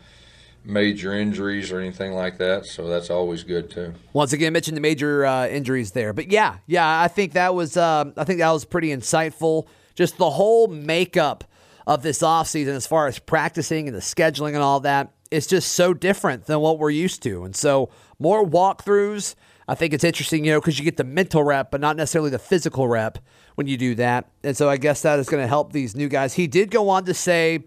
major 0.63 1.13
injuries 1.13 1.71
or 1.71 1.79
anything 1.79 2.11
like 2.11 2.37
that, 2.39 2.65
so 2.65 2.87
that's 2.89 3.09
always 3.09 3.43
good 3.43 3.69
too. 3.69 3.93
Once 4.11 4.33
again, 4.33 4.51
mentioned 4.51 4.75
the 4.75 4.81
major 4.81 5.25
uh, 5.25 5.47
injuries 5.47 5.91
there, 5.91 6.11
but 6.11 6.29
yeah, 6.29 6.57
yeah, 6.67 7.01
I 7.01 7.07
think 7.07 7.33
that 7.33 7.55
was 7.55 7.77
uh, 7.77 8.11
I 8.17 8.25
think 8.25 8.39
that 8.39 8.51
was 8.51 8.65
pretty 8.65 8.89
insightful 8.89 9.67
just 9.97 10.17
the 10.17 10.29
whole 10.29 10.67
makeup 10.67 11.43
of 11.85 12.03
this 12.03 12.19
offseason 12.19 12.75
as 12.75 12.87
far 12.87 13.07
as 13.07 13.19
practicing 13.19 13.87
and 13.87 13.95
the 13.95 14.01
scheduling 14.01 14.53
and 14.53 14.63
all 14.63 14.79
that 14.79 15.11
it's 15.31 15.47
just 15.47 15.73
so 15.73 15.93
different 15.93 16.45
than 16.45 16.59
what 16.61 16.79
we're 16.79 16.89
used 16.89 17.21
to 17.23 17.43
and 17.43 17.55
so 17.55 17.89
more 18.19 18.45
walkthroughs 18.45 19.35
I 19.67 19.75
think 19.75 19.93
it's 19.93 20.03
interesting, 20.03 20.45
you 20.45 20.51
know, 20.53 20.61
because 20.61 20.79
you 20.79 20.85
get 20.85 20.97
the 20.97 21.03
mental 21.03 21.43
rep, 21.43 21.71
but 21.71 21.81
not 21.81 21.97
necessarily 21.97 22.29
the 22.29 22.39
physical 22.39 22.87
rep 22.87 23.19
when 23.55 23.67
you 23.67 23.75
do 23.75 23.95
that. 23.95 24.31
And 24.43 24.55
so 24.55 24.69
I 24.69 24.77
guess 24.77 25.01
that 25.01 25.19
is 25.19 25.27
going 25.27 25.43
to 25.43 25.47
help 25.47 25.73
these 25.73 25.95
new 25.95 26.07
guys. 26.07 26.33
He 26.33 26.47
did 26.47 26.71
go 26.71 26.89
on 26.89 27.03
to 27.05 27.13
say 27.13 27.65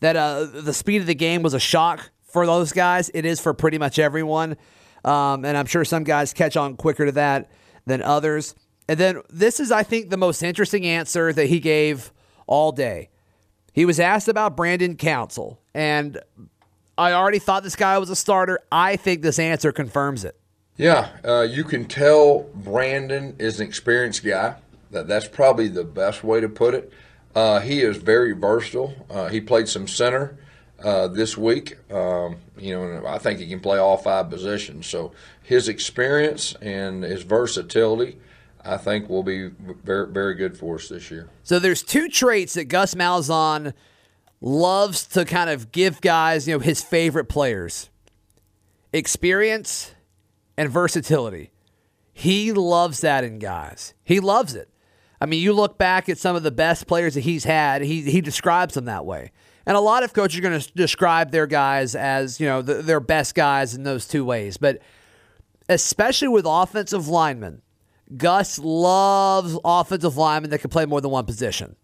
that 0.00 0.14
uh, 0.14 0.44
the 0.44 0.74
speed 0.74 1.00
of 1.00 1.06
the 1.06 1.14
game 1.14 1.42
was 1.42 1.54
a 1.54 1.60
shock 1.60 2.10
for 2.22 2.44
those 2.44 2.72
guys. 2.72 3.10
It 3.14 3.24
is 3.24 3.40
for 3.40 3.54
pretty 3.54 3.78
much 3.78 3.98
everyone. 3.98 4.56
Um, 5.04 5.46
and 5.46 5.56
I'm 5.56 5.66
sure 5.66 5.86
some 5.86 6.04
guys 6.04 6.34
catch 6.34 6.56
on 6.56 6.76
quicker 6.76 7.06
to 7.06 7.12
that 7.12 7.50
than 7.86 8.02
others. 8.02 8.54
And 8.88 8.98
then 8.98 9.20
this 9.28 9.60
is, 9.60 9.70
I 9.70 9.82
think, 9.82 10.10
the 10.10 10.16
most 10.16 10.42
interesting 10.42 10.86
answer 10.86 11.32
that 11.32 11.46
he 11.46 11.60
gave 11.60 12.12
all 12.46 12.72
day. 12.72 13.10
He 13.72 13.84
was 13.84 14.00
asked 14.00 14.28
about 14.28 14.56
Brandon 14.56 14.96
Council, 14.96 15.60
and 15.74 16.18
I 16.96 17.12
already 17.12 17.38
thought 17.38 17.62
this 17.62 17.76
guy 17.76 17.98
was 17.98 18.10
a 18.10 18.16
starter. 18.16 18.58
I 18.72 18.96
think 18.96 19.22
this 19.22 19.38
answer 19.38 19.70
confirms 19.70 20.24
it. 20.24 20.36
Yeah, 20.76 21.10
uh, 21.24 21.42
you 21.42 21.64
can 21.64 21.84
tell 21.84 22.46
Brandon 22.54 23.36
is 23.38 23.60
an 23.60 23.66
experienced 23.66 24.24
guy. 24.24 24.56
That 24.90 25.06
that's 25.06 25.28
probably 25.28 25.68
the 25.68 25.84
best 25.84 26.24
way 26.24 26.40
to 26.40 26.48
put 26.48 26.74
it. 26.74 26.92
Uh, 27.34 27.60
he 27.60 27.82
is 27.82 27.98
very 27.98 28.32
versatile. 28.32 28.94
Uh, 29.10 29.28
he 29.28 29.40
played 29.40 29.68
some 29.68 29.86
center 29.86 30.38
uh, 30.82 31.08
this 31.08 31.36
week. 31.36 31.76
Um, 31.92 32.36
you 32.56 32.74
know, 32.74 33.06
I 33.06 33.18
think 33.18 33.38
he 33.38 33.48
can 33.48 33.60
play 33.60 33.78
all 33.78 33.96
five 33.96 34.30
positions. 34.30 34.86
So 34.86 35.12
his 35.42 35.68
experience 35.68 36.54
and 36.60 37.02
his 37.02 37.22
versatility, 37.22 38.18
I 38.68 38.76
think, 38.76 39.08
will 39.08 39.22
be 39.22 39.48
very 39.84 40.06
very 40.12 40.34
good 40.34 40.56
for 40.56 40.76
us 40.76 40.88
this 40.88 41.10
year. 41.10 41.28
So 41.42 41.58
there's 41.58 41.82
two 41.82 42.08
traits 42.08 42.54
that 42.54 42.64
Gus 42.64 42.94
Malzahn 42.94 43.72
loves 44.40 45.06
to 45.08 45.24
kind 45.24 45.50
of 45.50 45.72
give 45.72 46.00
guys, 46.00 46.46
you 46.46 46.54
know, 46.54 46.60
his 46.60 46.82
favorite 46.82 47.26
players: 47.26 47.90
experience 48.92 49.94
and 50.56 50.70
versatility. 50.70 51.50
He 52.12 52.52
loves 52.52 53.00
that 53.02 53.24
in 53.24 53.38
guys. 53.38 53.94
He 54.04 54.18
loves 54.18 54.54
it. 54.54 54.68
I 55.20 55.26
mean, 55.26 55.40
you 55.40 55.52
look 55.52 55.78
back 55.78 56.08
at 56.08 56.18
some 56.18 56.36
of 56.36 56.42
the 56.42 56.50
best 56.50 56.86
players 56.86 57.14
that 57.14 57.20
he's 57.20 57.44
had, 57.44 57.82
he, 57.82 58.02
he 58.02 58.20
describes 58.20 58.74
them 58.74 58.84
that 58.86 59.04
way. 59.04 59.32
And 59.66 59.76
a 59.76 59.80
lot 59.80 60.02
of 60.02 60.12
coaches 60.12 60.38
are 60.38 60.42
going 60.42 60.60
to 60.60 60.72
describe 60.72 61.30
their 61.30 61.46
guys 61.46 61.94
as, 61.94 62.40
you 62.40 62.46
know, 62.46 62.62
the, 62.62 62.74
their 62.74 63.00
best 63.00 63.34
guys 63.34 63.74
in 63.74 63.82
those 63.82 64.08
two 64.08 64.24
ways. 64.24 64.56
But 64.56 64.80
especially 65.68 66.28
with 66.28 66.44
offensive 66.46 67.06
linemen, 67.06 67.62
Gus 68.16 68.58
loves 68.58 69.58
offensive 69.64 70.16
linemen 70.16 70.50
that 70.50 70.60
can 70.60 70.70
play 70.70 70.86
more 70.86 71.00
than 71.00 71.10
one 71.10 71.26
position. 71.26 71.76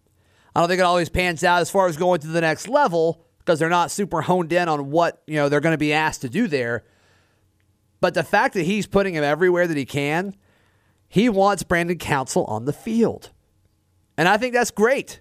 I 0.54 0.60
don't 0.60 0.68
think 0.68 0.80
it 0.80 0.84
always 0.84 1.08
pans 1.08 1.44
out 1.44 1.60
as 1.60 1.70
far 1.70 1.88
as 1.88 1.96
going 1.96 2.20
to 2.20 2.28
the 2.28 2.40
next 2.40 2.68
level 2.68 3.24
because 3.38 3.58
they're 3.58 3.68
not 3.68 3.90
super 3.90 4.22
honed 4.22 4.52
in 4.52 4.68
on 4.68 4.90
what, 4.90 5.22
you 5.26 5.34
know, 5.34 5.48
they're 5.48 5.60
going 5.60 5.74
to 5.74 5.78
be 5.78 5.92
asked 5.92 6.22
to 6.22 6.28
do 6.28 6.46
there. 6.46 6.84
But 8.00 8.14
the 8.14 8.22
fact 8.22 8.54
that 8.54 8.62
he's 8.62 8.86
putting 8.86 9.14
him 9.14 9.24
everywhere 9.24 9.66
that 9.66 9.76
he 9.76 9.84
can, 9.84 10.34
he 11.08 11.28
wants 11.28 11.62
Brandon 11.62 11.98
Council 11.98 12.44
on 12.44 12.64
the 12.64 12.72
field. 12.72 13.30
And 14.16 14.28
I 14.28 14.36
think 14.36 14.54
that's 14.54 14.70
great. 14.70 15.20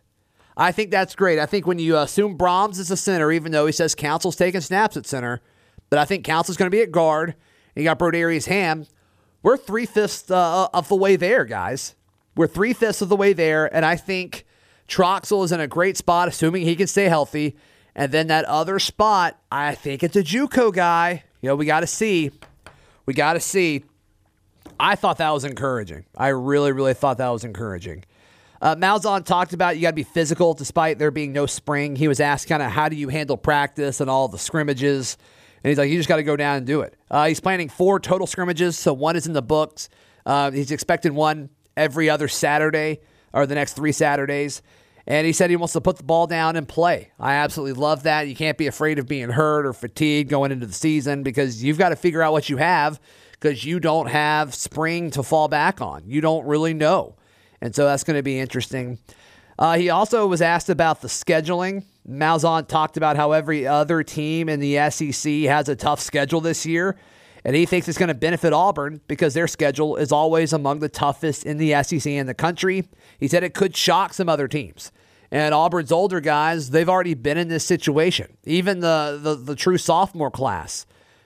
I 0.55 0.71
think 0.71 0.91
that's 0.91 1.15
great. 1.15 1.39
I 1.39 1.45
think 1.45 1.65
when 1.65 1.79
you 1.79 1.97
assume 1.97 2.37
Brahms 2.37 2.79
is 2.79 2.91
a 2.91 2.97
center, 2.97 3.31
even 3.31 3.51
though 3.51 3.65
he 3.65 3.71
says 3.71 3.95
Council's 3.95 4.35
taking 4.35 4.61
snaps 4.61 4.95
at 4.95 5.05
center, 5.05 5.41
but 5.89 5.99
I 5.99 6.05
think 6.05 6.23
Council's 6.23 6.57
going 6.57 6.67
to 6.67 6.75
be 6.75 6.81
at 6.81 6.91
guard. 6.91 7.35
And 7.75 7.83
you 7.83 7.89
got 7.89 7.99
Brodarious 7.99 8.47
Hamm. 8.47 8.85
We're 9.43 9.57
three 9.57 9.85
fifths 9.85 10.31
uh, 10.31 10.69
of 10.73 10.87
the 10.87 10.95
way 10.95 11.17
there, 11.17 11.45
guys. 11.45 11.95
We're 12.35 12.47
three 12.47 12.73
fifths 12.73 13.01
of 13.01 13.09
the 13.09 13.15
way 13.15 13.33
there. 13.33 13.73
And 13.75 13.85
I 13.85 13.97
think 13.97 14.45
Troxell 14.87 15.43
is 15.43 15.51
in 15.51 15.59
a 15.59 15.67
great 15.67 15.97
spot, 15.97 16.29
assuming 16.29 16.63
he 16.63 16.75
can 16.75 16.87
stay 16.87 17.05
healthy. 17.05 17.55
And 17.93 18.11
then 18.11 18.27
that 18.27 18.45
other 18.45 18.79
spot, 18.79 19.39
I 19.51 19.75
think 19.75 20.01
it's 20.01 20.15
a 20.15 20.23
Juco 20.23 20.73
guy. 20.73 21.23
You 21.41 21.49
know, 21.49 21.55
we 21.55 21.65
got 21.65 21.81
to 21.81 21.87
see. 21.87 22.31
We 23.05 23.13
got 23.13 23.33
to 23.33 23.39
see. 23.39 23.83
I 24.79 24.95
thought 24.95 25.17
that 25.17 25.29
was 25.31 25.43
encouraging. 25.43 26.05
I 26.17 26.29
really, 26.29 26.71
really 26.71 26.93
thought 26.93 27.17
that 27.17 27.29
was 27.29 27.43
encouraging. 27.43 28.05
Uh, 28.61 28.75
Malzahn 28.75 29.25
talked 29.25 29.51
about 29.51 29.75
you 29.75 29.81
got 29.81 29.89
to 29.89 29.95
be 29.95 30.03
physical 30.03 30.53
despite 30.53 30.97
there 30.97 31.11
being 31.11 31.33
no 31.33 31.45
spring. 31.45 31.97
He 31.97 32.07
was 32.07 32.21
asked 32.21 32.47
kind 32.47 32.63
of 32.63 32.71
how 32.71 32.87
do 32.87 32.95
you 32.95 33.09
handle 33.09 33.35
practice 33.35 33.99
and 33.99 34.09
all 34.09 34.29
the 34.29 34.39
scrimmages. 34.39 35.17
And 35.63 35.69
he's 35.69 35.77
like, 35.77 35.89
you 35.89 35.97
just 35.97 36.09
got 36.09 36.17
to 36.17 36.23
go 36.23 36.35
down 36.35 36.57
and 36.57 36.65
do 36.65 36.81
it. 36.81 36.95
Uh, 37.09 37.27
he's 37.27 37.39
planning 37.39 37.69
four 37.69 37.99
total 37.99 38.27
scrimmages, 38.27 38.77
so 38.77 38.93
one 38.93 39.15
is 39.15 39.27
in 39.27 39.33
the 39.33 39.41
books. 39.41 39.89
Uh, 40.25 40.51
he's 40.51 40.71
expecting 40.71 41.15
one 41.15 41.49
every 41.77 42.09
other 42.09 42.27
Saturday 42.27 42.99
or 43.31 43.45
the 43.45 43.55
next 43.55 43.73
three 43.73 43.91
Saturdays. 43.91 44.61
And 45.05 45.27
he 45.27 45.33
said 45.33 45.49
he 45.49 45.55
wants 45.55 45.73
to 45.73 45.81
put 45.81 45.97
the 45.97 46.03
ball 46.03 46.27
down 46.27 46.55
and 46.55 46.67
play. 46.67 47.11
I 47.19 47.33
absolutely 47.35 47.81
love 47.81 48.03
that. 48.03 48.27
You 48.27 48.35
can't 48.35 48.57
be 48.57 48.67
afraid 48.67 48.99
of 48.99 49.07
being 49.07 49.29
hurt 49.29 49.65
or 49.65 49.73
fatigued 49.73 50.29
going 50.29 50.51
into 50.51 50.65
the 50.65 50.73
season 50.73 51.23
because 51.23 51.63
you've 51.63 51.77
got 51.77 51.89
to 51.89 51.95
figure 51.95 52.21
out 52.21 52.31
what 52.31 52.49
you 52.49 52.57
have 52.57 53.01
because 53.31 53.65
you 53.65 53.79
don't 53.79 54.07
have 54.07 54.55
spring 54.55 55.11
to 55.11 55.23
fall 55.23 55.49
back 55.49 55.81
on. 55.81 56.03
You 56.05 56.21
don't 56.21 56.45
really 56.45 56.73
know. 56.73 57.15
And 57.59 57.75
so 57.75 57.85
that's 57.85 58.05
going 58.05 58.15
to 58.15 58.23
be 58.23 58.39
interesting. 58.39 58.99
Uh, 59.59 59.77
he 59.77 59.89
also 59.89 60.25
was 60.25 60.41
asked 60.41 60.69
about 60.69 61.01
the 61.01 61.09
scheduling. 61.09 61.83
Malzahn 62.09 62.67
talked 62.67 62.97
about 62.97 63.15
how 63.15 63.31
every 63.31 63.65
other 63.65 64.03
team 64.03 64.49
in 64.49 64.59
the 64.59 64.89
SEC 64.89 65.31
has 65.43 65.69
a 65.69 65.75
tough 65.75 65.99
schedule 65.99 66.41
this 66.41 66.65
year. 66.65 66.97
And 67.45 67.55
he 67.55 67.65
thinks 67.65 67.89
it's 67.89 67.97
going 67.97 68.07
to 68.07 68.13
benefit 68.13 68.53
Auburn 68.53 69.01
because 69.07 69.33
their 69.33 69.47
schedule 69.47 69.97
is 69.97 70.11
always 70.11 70.53
among 70.53 70.79
the 70.79 70.89
toughest 70.89 71.45
in 71.45 71.57
the 71.57 71.83
SEC 71.83 72.05
in 72.05 72.25
the 72.25 72.33
country. 72.33 72.87
He 73.19 73.27
said 73.27 73.43
it 73.43 73.53
could 73.53 73.75
shock 73.75 74.13
some 74.13 74.29
other 74.29 74.47
teams. 74.47 74.91
And 75.29 75.53
Auburn's 75.53 75.91
older 75.91 76.21
guys, 76.21 76.69
they've 76.69 76.87
already 76.87 77.15
been 77.15 77.37
in 77.37 77.49
this 77.49 77.65
situation. 77.65 78.37
Even 78.45 78.79
the, 78.79 79.19
the, 79.21 79.35
the 79.35 79.55
true 79.55 79.77
sophomore 79.77 80.31
class 80.31 80.85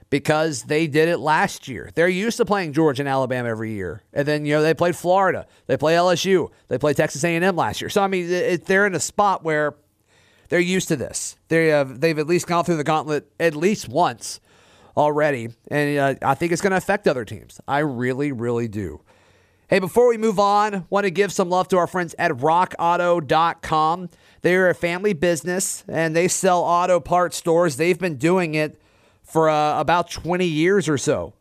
because 0.09 0.63
they 0.63 0.87
did 0.87 1.09
it 1.09 1.17
last 1.17 1.67
year. 1.67 1.91
They're 1.93 2.07
used 2.07 2.37
to 2.37 2.45
playing 2.45 2.73
Georgia 2.73 3.01
and 3.01 3.09
Alabama 3.09 3.49
every 3.49 3.73
year, 3.73 4.03
and 4.13 4.25
then 4.27 4.45
you 4.45 4.53
know 4.53 4.61
they 4.61 4.73
played 4.73 4.95
Florida, 4.95 5.45
they 5.65 5.75
play 5.75 5.95
LSU, 5.95 6.49
they 6.69 6.77
played 6.77 6.95
Texas 6.95 7.23
A&M 7.23 7.55
last 7.55 7.81
year. 7.81 7.89
So 7.89 8.01
I 8.01 8.07
mean, 8.07 8.31
it, 8.31 8.65
they're 8.65 8.87
in 8.87 8.95
a 8.95 8.99
spot 8.99 9.43
where 9.43 9.75
they're 10.49 10.59
used 10.59 10.87
to 10.89 10.95
this. 10.95 11.37
They 11.47 11.67
have 11.67 11.99
they've 12.01 12.17
at 12.17 12.27
least 12.27 12.47
gone 12.47 12.63
through 12.63 12.77
the 12.77 12.83
gauntlet 12.83 13.31
at 13.39 13.55
least 13.55 13.89
once 13.89 14.39
already, 14.95 15.49
and 15.69 15.99
uh, 15.99 16.15
I 16.21 16.35
think 16.35 16.51
it's 16.51 16.61
going 16.61 16.71
to 16.71 16.77
affect 16.77 17.07
other 17.07 17.25
teams. 17.25 17.61
I 17.67 17.79
really, 17.79 18.31
really 18.31 18.67
do. 18.67 19.01
Hey, 19.69 19.79
before 19.79 20.07
we 20.07 20.17
move 20.17 20.39
on, 20.39 20.85
want 20.89 21.03
to 21.03 21.11
give 21.11 21.33
some 21.33 21.49
love 21.49 21.67
to 21.69 21.77
our 21.77 21.87
friends 21.87 22.15
at 22.17 22.31
rockauto.com. 22.31 24.09
They're 24.41 24.69
a 24.69 24.73
family 24.73 25.11
business 25.11 25.83
and 25.89 26.15
they 26.15 26.29
sell 26.29 26.61
auto 26.61 27.01
parts 27.01 27.35
stores. 27.35 27.75
They've 27.75 27.99
been 27.99 28.15
doing 28.15 28.55
it 28.55 28.79
for 29.23 29.49
uh, 29.49 29.77
about 29.77 30.09
20 30.09 30.45
years 30.45 30.87
or 30.87 30.97
so. 30.97 31.33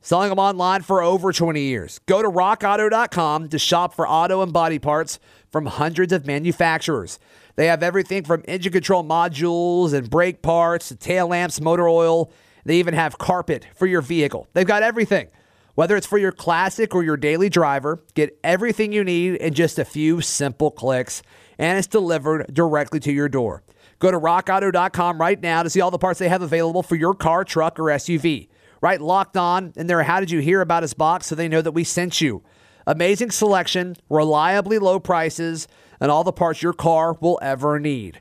Selling 0.00 0.30
them 0.30 0.38
online 0.38 0.80
for 0.80 1.02
over 1.02 1.30
20 1.30 1.60
years. 1.60 2.00
Go 2.06 2.22
to 2.22 2.28
rockauto.com 2.28 3.50
to 3.50 3.58
shop 3.58 3.94
for 3.94 4.08
auto 4.08 4.40
and 4.40 4.50
body 4.50 4.78
parts 4.78 5.18
from 5.50 5.66
hundreds 5.66 6.14
of 6.14 6.26
manufacturers. 6.26 7.18
They 7.56 7.66
have 7.66 7.82
everything 7.82 8.24
from 8.24 8.42
engine 8.48 8.72
control 8.72 9.04
modules 9.04 9.92
and 9.92 10.08
brake 10.08 10.42
parts 10.42 10.88
to 10.88 10.96
tail 10.96 11.28
lamps, 11.28 11.60
motor 11.60 11.88
oil. 11.88 12.32
They 12.64 12.76
even 12.76 12.94
have 12.94 13.18
carpet 13.18 13.66
for 13.74 13.86
your 13.86 14.00
vehicle. 14.00 14.48
They've 14.52 14.66
got 14.66 14.82
everything. 14.82 15.28
Whether 15.74 15.96
it's 15.96 16.06
for 16.06 16.18
your 16.18 16.32
classic 16.32 16.94
or 16.94 17.02
your 17.02 17.16
daily 17.16 17.48
driver, 17.48 18.02
get 18.14 18.38
everything 18.44 18.92
you 18.92 19.04
need 19.04 19.36
in 19.36 19.54
just 19.54 19.78
a 19.78 19.84
few 19.84 20.20
simple 20.20 20.70
clicks, 20.70 21.22
and 21.58 21.78
it's 21.78 21.86
delivered 21.86 22.52
directly 22.52 23.00
to 23.00 23.12
your 23.12 23.28
door. 23.28 23.62
Go 23.98 24.10
to 24.10 24.18
rockauto.com 24.18 25.18
right 25.18 25.40
now 25.40 25.62
to 25.62 25.70
see 25.70 25.80
all 25.80 25.90
the 25.90 25.98
parts 25.98 26.18
they 26.18 26.28
have 26.28 26.42
available 26.42 26.82
for 26.82 26.96
your 26.96 27.14
car, 27.14 27.44
truck, 27.44 27.78
or 27.78 27.84
SUV. 27.84 28.48
Write, 28.82 29.00
locked 29.00 29.36
on 29.36 29.72
in 29.76 29.86
their. 29.86 30.02
How 30.02 30.20
did 30.20 30.30
you 30.30 30.40
hear 30.40 30.60
about 30.60 30.82
us 30.82 30.92
box 30.92 31.26
so 31.26 31.34
they 31.34 31.48
know 31.48 31.62
that 31.62 31.72
we 31.72 31.84
sent 31.84 32.20
you? 32.20 32.42
Amazing 32.86 33.30
selection, 33.30 33.96
reliably 34.10 34.78
low 34.78 34.98
prices, 34.98 35.68
and 36.02 36.10
all 36.10 36.24
the 36.24 36.32
parts 36.32 36.60
your 36.60 36.72
car 36.72 37.16
will 37.20 37.38
ever 37.40 37.78
need. 37.78 38.20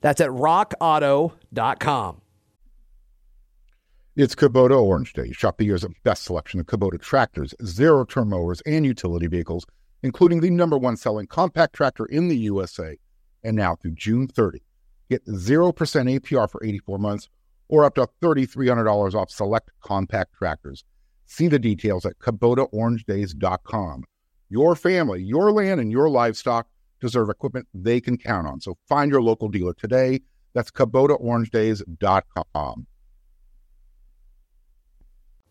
That's 0.00 0.20
at 0.20 0.30
rockauto.com. 0.30 2.20
It's 4.16 4.34
Kubota 4.34 4.82
Orange 4.82 5.12
Day. 5.12 5.30
Shop 5.30 5.56
the 5.56 5.64
year's 5.64 5.86
best 6.02 6.24
selection 6.24 6.58
of 6.58 6.66
Kubota 6.66 7.00
tractors, 7.00 7.54
zero 7.64 8.04
turn 8.04 8.28
mowers, 8.28 8.60
and 8.66 8.84
utility 8.84 9.28
vehicles, 9.28 9.64
including 10.02 10.40
the 10.40 10.50
number 10.50 10.76
one 10.76 10.96
selling 10.96 11.28
compact 11.28 11.74
tractor 11.76 12.06
in 12.06 12.26
the 12.26 12.36
USA. 12.38 12.98
And 13.44 13.56
now 13.56 13.76
through 13.76 13.92
June 13.92 14.26
30. 14.26 14.60
Get 15.08 15.24
0% 15.26 15.74
APR 15.74 16.50
for 16.50 16.64
84 16.64 16.98
months 16.98 17.28
or 17.68 17.84
up 17.84 17.94
to 17.94 18.08
$3,300 18.20 19.14
off 19.14 19.30
select 19.30 19.70
compact 19.80 20.34
tractors. 20.34 20.82
See 21.26 21.46
the 21.46 21.60
details 21.60 22.04
at 22.04 22.18
KubotaOrangeDays.com. 22.18 24.04
Your 24.48 24.74
family, 24.74 25.22
your 25.22 25.52
land, 25.52 25.80
and 25.80 25.92
your 25.92 26.10
livestock 26.10 26.66
deserve 27.02 27.28
equipment 27.28 27.66
they 27.74 28.00
can 28.00 28.16
count 28.16 28.46
on. 28.46 28.60
So 28.60 28.78
find 28.88 29.10
your 29.10 29.20
local 29.20 29.48
dealer 29.48 29.74
today. 29.74 30.20
That's 30.54 30.70
KubotaOrangeDays.com. 30.70 32.86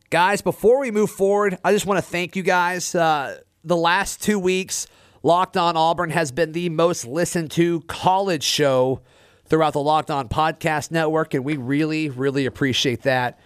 Guys, 0.09 0.41
before 0.41 0.79
we 0.79 0.91
move 0.91 1.11
forward, 1.11 1.57
I 1.63 1.71
just 1.71 1.85
want 1.85 1.97
to 1.97 2.01
thank 2.01 2.35
you 2.35 2.43
guys. 2.43 2.95
Uh, 2.95 3.39
the 3.63 3.77
last 3.77 4.21
two 4.21 4.39
weeks, 4.39 4.87
Locked 5.23 5.55
On 5.55 5.77
Auburn 5.77 6.09
has 6.09 6.31
been 6.31 6.51
the 6.51 6.69
most 6.69 7.05
listened 7.05 7.51
to 7.51 7.81
college 7.81 8.43
show 8.43 9.01
throughout 9.45 9.73
the 9.73 9.81
Locked 9.81 10.11
On 10.11 10.27
Podcast 10.27 10.91
Network, 10.91 11.33
and 11.33 11.45
we 11.45 11.57
really, 11.57 12.09
really 12.09 12.45
appreciate 12.45 13.03
that. 13.03 13.39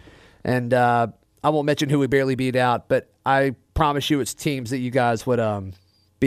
And 0.43 0.73
uh, 0.73 1.07
I 1.43 1.49
won't 1.49 1.65
mention 1.65 1.89
who 1.89 1.99
we 1.99 2.07
barely 2.07 2.35
beat 2.35 2.55
out, 2.55 2.87
but 2.87 3.11
I 3.25 3.55
promise 3.73 4.09
you 4.09 4.19
it's 4.19 4.33
teams 4.33 4.71
that 4.71 4.79
you 4.79 4.91
guys 4.91 5.27
would 5.27 5.39
um, 5.39 5.73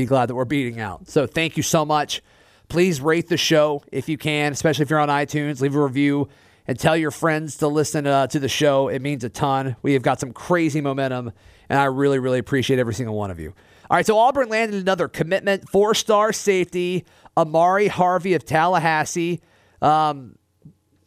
be 0.02 0.06
glad 0.06 0.26
that 0.26 0.34
we're 0.34 0.44
beating 0.44 0.80
out. 0.80 1.08
So 1.08 1.26
thank 1.26 1.56
you 1.56 1.62
so 1.62 1.84
much. 1.84 2.22
Please 2.68 3.00
rate 3.00 3.28
the 3.28 3.36
show 3.36 3.82
if 3.90 4.08
you 4.08 4.18
can, 4.18 4.52
especially 4.52 4.82
if 4.82 4.90
you're 4.90 4.98
on 4.98 5.08
iTunes. 5.08 5.60
Leave 5.60 5.74
a 5.74 5.82
review 5.82 6.28
and 6.66 6.78
tell 6.78 6.96
your 6.96 7.10
friends 7.10 7.56
to 7.56 7.68
listen 7.68 8.06
uh, 8.06 8.26
to 8.28 8.38
the 8.38 8.48
show. 8.48 8.88
It 8.88 9.00
means 9.00 9.24
a 9.24 9.30
ton. 9.30 9.76
We 9.82 9.94
have 9.94 10.02
got 10.02 10.20
some 10.20 10.32
crazy 10.32 10.80
momentum, 10.80 11.32
and 11.68 11.78
I 11.78 11.84
really, 11.84 12.18
really 12.18 12.38
appreciate 12.38 12.78
every 12.78 12.94
single 12.94 13.16
one 13.16 13.30
of 13.30 13.40
you. 13.40 13.54
All 13.90 13.96
right, 13.96 14.04
so 14.04 14.18
Auburn 14.18 14.50
landed 14.50 14.80
another 14.82 15.08
commitment. 15.08 15.68
Four 15.68 15.94
star 15.94 16.32
safety, 16.32 17.06
Amari 17.38 17.88
Harvey 17.88 18.34
of 18.34 18.44
Tallahassee. 18.44 19.40
Um, 19.80 20.36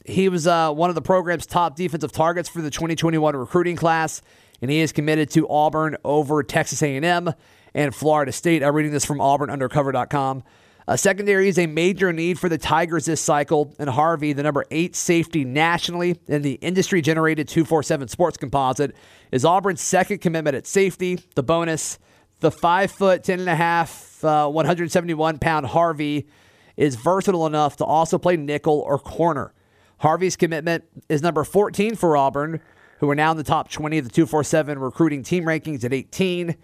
he 0.03 0.29
was 0.29 0.47
uh, 0.47 0.71
one 0.73 0.89
of 0.89 0.95
the 0.95 1.01
program's 1.01 1.45
top 1.45 1.75
defensive 1.75 2.11
targets 2.11 2.49
for 2.49 2.61
the 2.61 2.71
2021 2.71 3.35
recruiting 3.35 3.75
class, 3.75 4.23
and 4.61 4.69
he 4.71 4.79
is 4.79 4.91
committed 4.91 5.29
to 5.31 5.47
Auburn 5.49 5.97
over 6.03 6.43
Texas 6.43 6.81
A&M 6.81 7.33
and 7.73 7.95
Florida 7.95 8.31
State. 8.31 8.63
I'm 8.63 8.75
reading 8.75 8.91
this 8.91 9.05
from 9.05 9.17
AuburnUndercover.com. 9.19 10.43
Uh, 10.87 10.95
secondary 10.95 11.47
is 11.47 11.59
a 11.59 11.67
major 11.67 12.11
need 12.11 12.39
for 12.39 12.49
the 12.49 12.57
Tigers 12.57 13.05
this 13.05 13.21
cycle, 13.21 13.73
and 13.79 13.89
Harvey, 13.89 14.33
the 14.33 14.43
number 14.43 14.65
eight 14.71 14.95
safety 14.95 15.45
nationally 15.45 16.19
in 16.27 16.41
the 16.41 16.53
industry 16.53 17.01
generated 17.01 17.47
247 17.47 18.07
sports 18.07 18.37
composite, 18.37 18.95
is 19.31 19.45
Auburn's 19.45 19.81
second 19.81 20.19
commitment 20.19 20.55
at 20.55 20.65
safety. 20.67 21.19
The 21.35 21.43
bonus, 21.43 21.99
the 22.39 22.51
five 22.51 22.91
foot, 22.91 23.23
10 23.23 23.39
and 23.39 23.49
a 23.49 23.55
half, 23.55 24.23
uh, 24.25 24.49
171 24.49 25.37
pound 25.37 25.67
Harvey 25.67 26.27
is 26.75 26.95
versatile 26.95 27.45
enough 27.45 27.77
to 27.77 27.85
also 27.85 28.17
play 28.17 28.35
nickel 28.35 28.79
or 28.79 28.97
corner. 28.97 29.53
Harvey's 29.99 30.35
commitment 30.35 30.83
is 31.09 31.21
number 31.21 31.43
14 31.43 31.95
for 31.95 32.17
Auburn, 32.17 32.59
who 33.01 33.09
are 33.09 33.15
now 33.15 33.31
in 33.31 33.37
the 33.37 33.43
top 33.43 33.69
20 33.69 33.97
of 33.97 34.05
the 34.05 34.11
247 34.11 34.77
recruiting 34.77 35.23
team 35.23 35.43
rankings 35.43 35.83
at 35.83 35.91
18. 35.91 36.55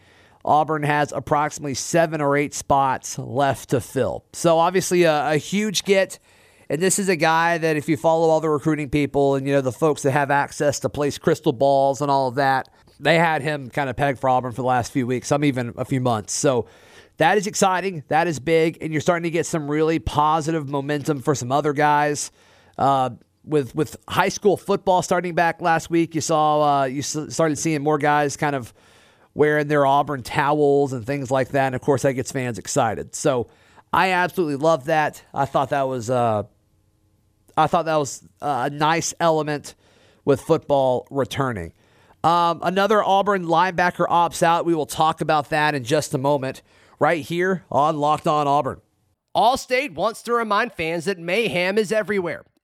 Auburn 0.45 0.83
has 0.83 1.11
approximately 1.11 1.73
seven 1.73 2.21
or 2.21 2.37
eight 2.37 2.53
spots 2.53 3.17
left 3.17 3.71
to 3.71 3.81
fill. 3.81 4.23
So 4.33 4.59
obviously 4.59 5.03
a, 5.03 5.31
a, 5.31 5.37
huge 5.37 5.83
get. 5.83 6.19
And 6.69 6.79
this 6.79 6.99
is 6.99 7.09
a 7.09 7.15
guy 7.15 7.57
that 7.57 7.75
if 7.75 7.89
you 7.89 7.97
follow 7.97 8.29
all 8.29 8.39
the 8.39 8.49
recruiting 8.49 8.89
people 8.89 9.33
and 9.33 9.47
you 9.47 9.53
know 9.53 9.61
the 9.61 9.71
folks 9.71 10.03
that 10.03 10.11
have 10.11 10.29
access 10.29 10.79
to 10.81 10.89
place 10.89 11.17
crystal 11.17 11.53
balls 11.53 12.01
and 12.01 12.11
all 12.11 12.27
of 12.27 12.35
that, 12.35 12.69
they 12.99 13.17
had 13.17 13.41
him 13.41 13.71
kind 13.71 13.89
of 13.89 13.95
pegged 13.95 14.19
for 14.19 14.29
Auburn 14.29 14.51
for 14.51 14.61
the 14.61 14.67
last 14.67 14.91
few 14.91 15.07
weeks, 15.07 15.27
some 15.27 15.43
even 15.43 15.73
a 15.75 15.85
few 15.85 15.99
months. 15.99 16.33
So 16.33 16.67
that 17.17 17.39
is 17.39 17.47
exciting. 17.47 18.03
That 18.09 18.27
is 18.27 18.39
big. 18.39 18.77
And 18.79 18.91
you're 18.91 19.01
starting 19.01 19.23
to 19.23 19.31
get 19.31 19.47
some 19.47 19.67
really 19.67 19.97
positive 19.97 20.69
momentum 20.69 21.21
for 21.21 21.33
some 21.33 21.51
other 21.51 21.73
guys. 21.73 22.31
Uh, 22.77 23.09
with 23.47 23.73
with 23.75 23.97
high 24.07 24.29
school 24.29 24.57
football 24.57 25.01
starting 25.01 25.35
back 25.35 25.61
last 25.61 25.89
week, 25.89 26.15
you 26.15 26.21
saw 26.21 26.81
uh, 26.81 26.83
you 26.85 27.01
started 27.01 27.57
seeing 27.57 27.81
more 27.81 27.97
guys 27.97 28.37
kind 28.37 28.55
of 28.55 28.73
wearing 29.33 29.67
their 29.67 29.85
Auburn 29.85 30.23
towels 30.23 30.93
and 30.93 31.05
things 31.05 31.29
like 31.31 31.49
that. 31.49 31.67
And 31.67 31.75
of 31.75 31.81
course, 31.81 32.01
that 32.01 32.13
gets 32.13 32.31
fans 32.31 32.57
excited. 32.57 33.15
So 33.15 33.47
I 33.93 34.11
absolutely 34.11 34.57
love 34.57 34.85
that. 34.85 35.23
I 35.33 35.45
thought 35.45 35.69
that 35.69 35.87
was 35.87 36.09
uh, 36.09 36.43
I 37.55 37.67
thought 37.67 37.85
that 37.85 37.95
was 37.95 38.27
a 38.41 38.69
nice 38.69 39.13
element 39.19 39.75
with 40.25 40.41
football 40.41 41.07
returning. 41.09 41.73
Um, 42.23 42.59
another 42.63 43.03
Auburn 43.03 43.45
linebacker 43.45 44.07
opts 44.07 44.43
out. 44.43 44.65
We 44.65 44.75
will 44.75 44.85
talk 44.85 45.21
about 45.21 45.49
that 45.49 45.73
in 45.75 45.83
just 45.83 46.13
a 46.13 46.17
moment, 46.17 46.61
right 46.99 47.23
here 47.23 47.63
on 47.71 47.97
Locked 47.97 48.27
On 48.27 48.47
Auburn. 48.47 48.81
Allstate 49.35 49.93
wants 49.93 50.23
to 50.23 50.33
remind 50.33 50.73
fans 50.73 51.05
that 51.05 51.19
mayhem 51.19 51.77
is 51.77 51.91
everywhere, 51.91 52.43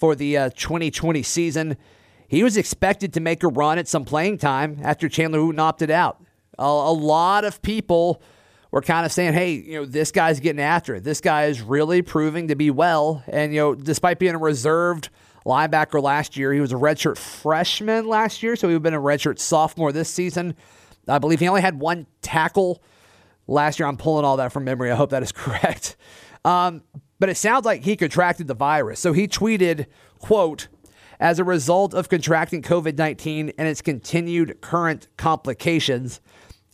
for 0.00 0.16
the 0.16 0.36
uh, 0.36 0.50
2020 0.56 1.22
season. 1.22 1.76
He 2.26 2.42
was 2.42 2.56
expected 2.56 3.12
to 3.12 3.20
make 3.20 3.44
a 3.44 3.48
run 3.48 3.78
at 3.78 3.86
some 3.86 4.04
playing 4.04 4.38
time 4.38 4.80
after 4.82 5.08
Chandler 5.08 5.44
Wooten 5.44 5.60
opted 5.60 5.90
out 5.90 6.20
a, 6.60 6.64
a 6.64 6.92
lot 6.92 7.44
of 7.44 7.60
people 7.62 8.22
were 8.70 8.82
kind 8.82 9.04
of 9.04 9.10
saying, 9.10 9.32
hey, 9.32 9.52
you 9.54 9.80
know, 9.80 9.84
this 9.84 10.12
guy's 10.12 10.38
getting 10.38 10.62
after 10.62 10.94
it. 10.96 11.04
This 11.04 11.20
guy 11.20 11.46
is 11.46 11.60
really 11.60 12.02
proving 12.02 12.48
to 12.48 12.54
be 12.54 12.70
well. 12.70 13.24
And, 13.26 13.52
you 13.52 13.60
know, 13.60 13.74
despite 13.74 14.20
being 14.20 14.34
a 14.34 14.38
reserved 14.38 15.08
linebacker 15.44 16.00
last 16.00 16.36
year, 16.36 16.52
he 16.52 16.60
was 16.60 16.70
a 16.70 16.76
redshirt 16.76 17.18
freshman 17.18 18.06
last 18.06 18.42
year, 18.42 18.54
so 18.54 18.68
he 18.68 18.74
would 18.74 18.78
have 18.78 18.82
been 18.84 18.94
a 18.94 19.00
redshirt 19.00 19.40
sophomore 19.40 19.90
this 19.90 20.08
season. 20.08 20.54
I 21.08 21.18
believe 21.18 21.40
he 21.40 21.48
only 21.48 21.62
had 21.62 21.80
one 21.80 22.06
tackle 22.22 22.80
last 23.48 23.80
year. 23.80 23.88
I'm 23.88 23.96
pulling 23.96 24.24
all 24.24 24.36
that 24.36 24.52
from 24.52 24.64
memory. 24.64 24.92
I 24.92 24.94
hope 24.94 25.10
that 25.10 25.22
is 25.22 25.32
correct. 25.32 25.96
Um, 26.44 26.82
but 27.20 27.28
it 27.28 27.36
sounds 27.36 27.64
like 27.64 27.84
he 27.84 27.94
contracted 27.94 28.48
the 28.48 28.54
virus. 28.54 28.98
So 28.98 29.12
he 29.12 29.28
tweeted, 29.28 29.86
quote, 30.18 30.66
as 31.20 31.38
a 31.38 31.44
result 31.44 31.94
of 31.94 32.08
contracting 32.08 32.62
COVID 32.62 32.96
19 32.96 33.52
and 33.56 33.68
its 33.68 33.82
continued 33.82 34.60
current 34.62 35.06
complications, 35.18 36.20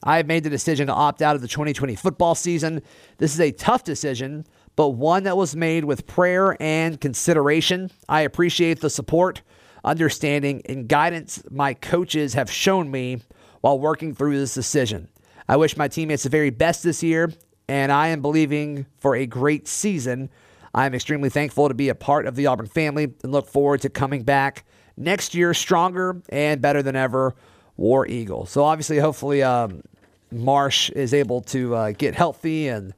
I 0.05 0.19
have 0.19 0.27
made 0.27 0.45
the 0.45 0.51
decision 0.51 0.87
to 0.87 0.95
opt 0.95 1.21
out 1.21 1.35
of 1.35 1.43
the 1.43 1.49
2020 1.49 1.97
football 1.97 2.37
season. 2.37 2.81
This 3.19 3.35
is 3.35 3.41
a 3.41 3.51
tough 3.51 3.83
decision, 3.83 4.47
but 4.77 4.91
one 4.91 5.25
that 5.25 5.37
was 5.37 5.57
made 5.57 5.85
with 5.85 6.07
prayer 6.07 6.57
and 6.63 7.01
consideration. 7.01 7.91
I 8.09 8.21
appreciate 8.21 8.81
the 8.81 8.91
support, 8.91 9.43
understanding, 9.85 10.63
and 10.67 10.89
guidance 10.89 11.43
my 11.51 11.75
coaches 11.75 12.35
have 12.35 12.51
shown 12.51 12.89
me 12.89 13.23
while 13.63 13.81
working 13.81 14.15
through 14.15 14.39
this 14.39 14.55
decision. 14.55 15.09
I 15.49 15.57
wish 15.57 15.77
my 15.77 15.89
teammates 15.89 16.23
the 16.23 16.29
very 16.29 16.51
best 16.51 16.85
this 16.85 17.03
year, 17.03 17.33
and 17.68 17.90
I 17.90 18.09
am 18.09 18.22
believing 18.22 18.87
for 18.98 19.16
a 19.16 19.26
great 19.26 19.66
season. 19.66 20.31
I 20.74 20.87
am 20.87 20.94
extremely 20.94 21.31
thankful 21.31 21.68
to 21.68 21.74
be 21.74 21.88
a 21.88 21.94
part 21.94 22.26
of 22.26 22.37
the 22.37 22.46
Auburn 22.46 22.66
family 22.66 23.05
and 23.22 23.33
look 23.33 23.48
forward 23.48 23.81
to 23.83 23.88
coming 23.88 24.22
back 24.22 24.64
next 24.96 25.35
year 25.35 25.55
stronger 25.55 26.20
and 26.29 26.61
better 26.61 26.83
than 26.83 26.96
ever. 26.96 27.35
War 27.76 28.07
Eagle. 28.07 28.46
So 28.46 28.64
obviously, 28.64 28.98
hopefully, 28.98 29.42
um, 29.42 29.83
Marsh 30.31 30.90
is 30.90 31.12
able 31.12 31.42
to 31.42 31.74
uh, 31.74 31.92
get 31.92 32.14
healthy 32.14 32.68
and 32.68 32.94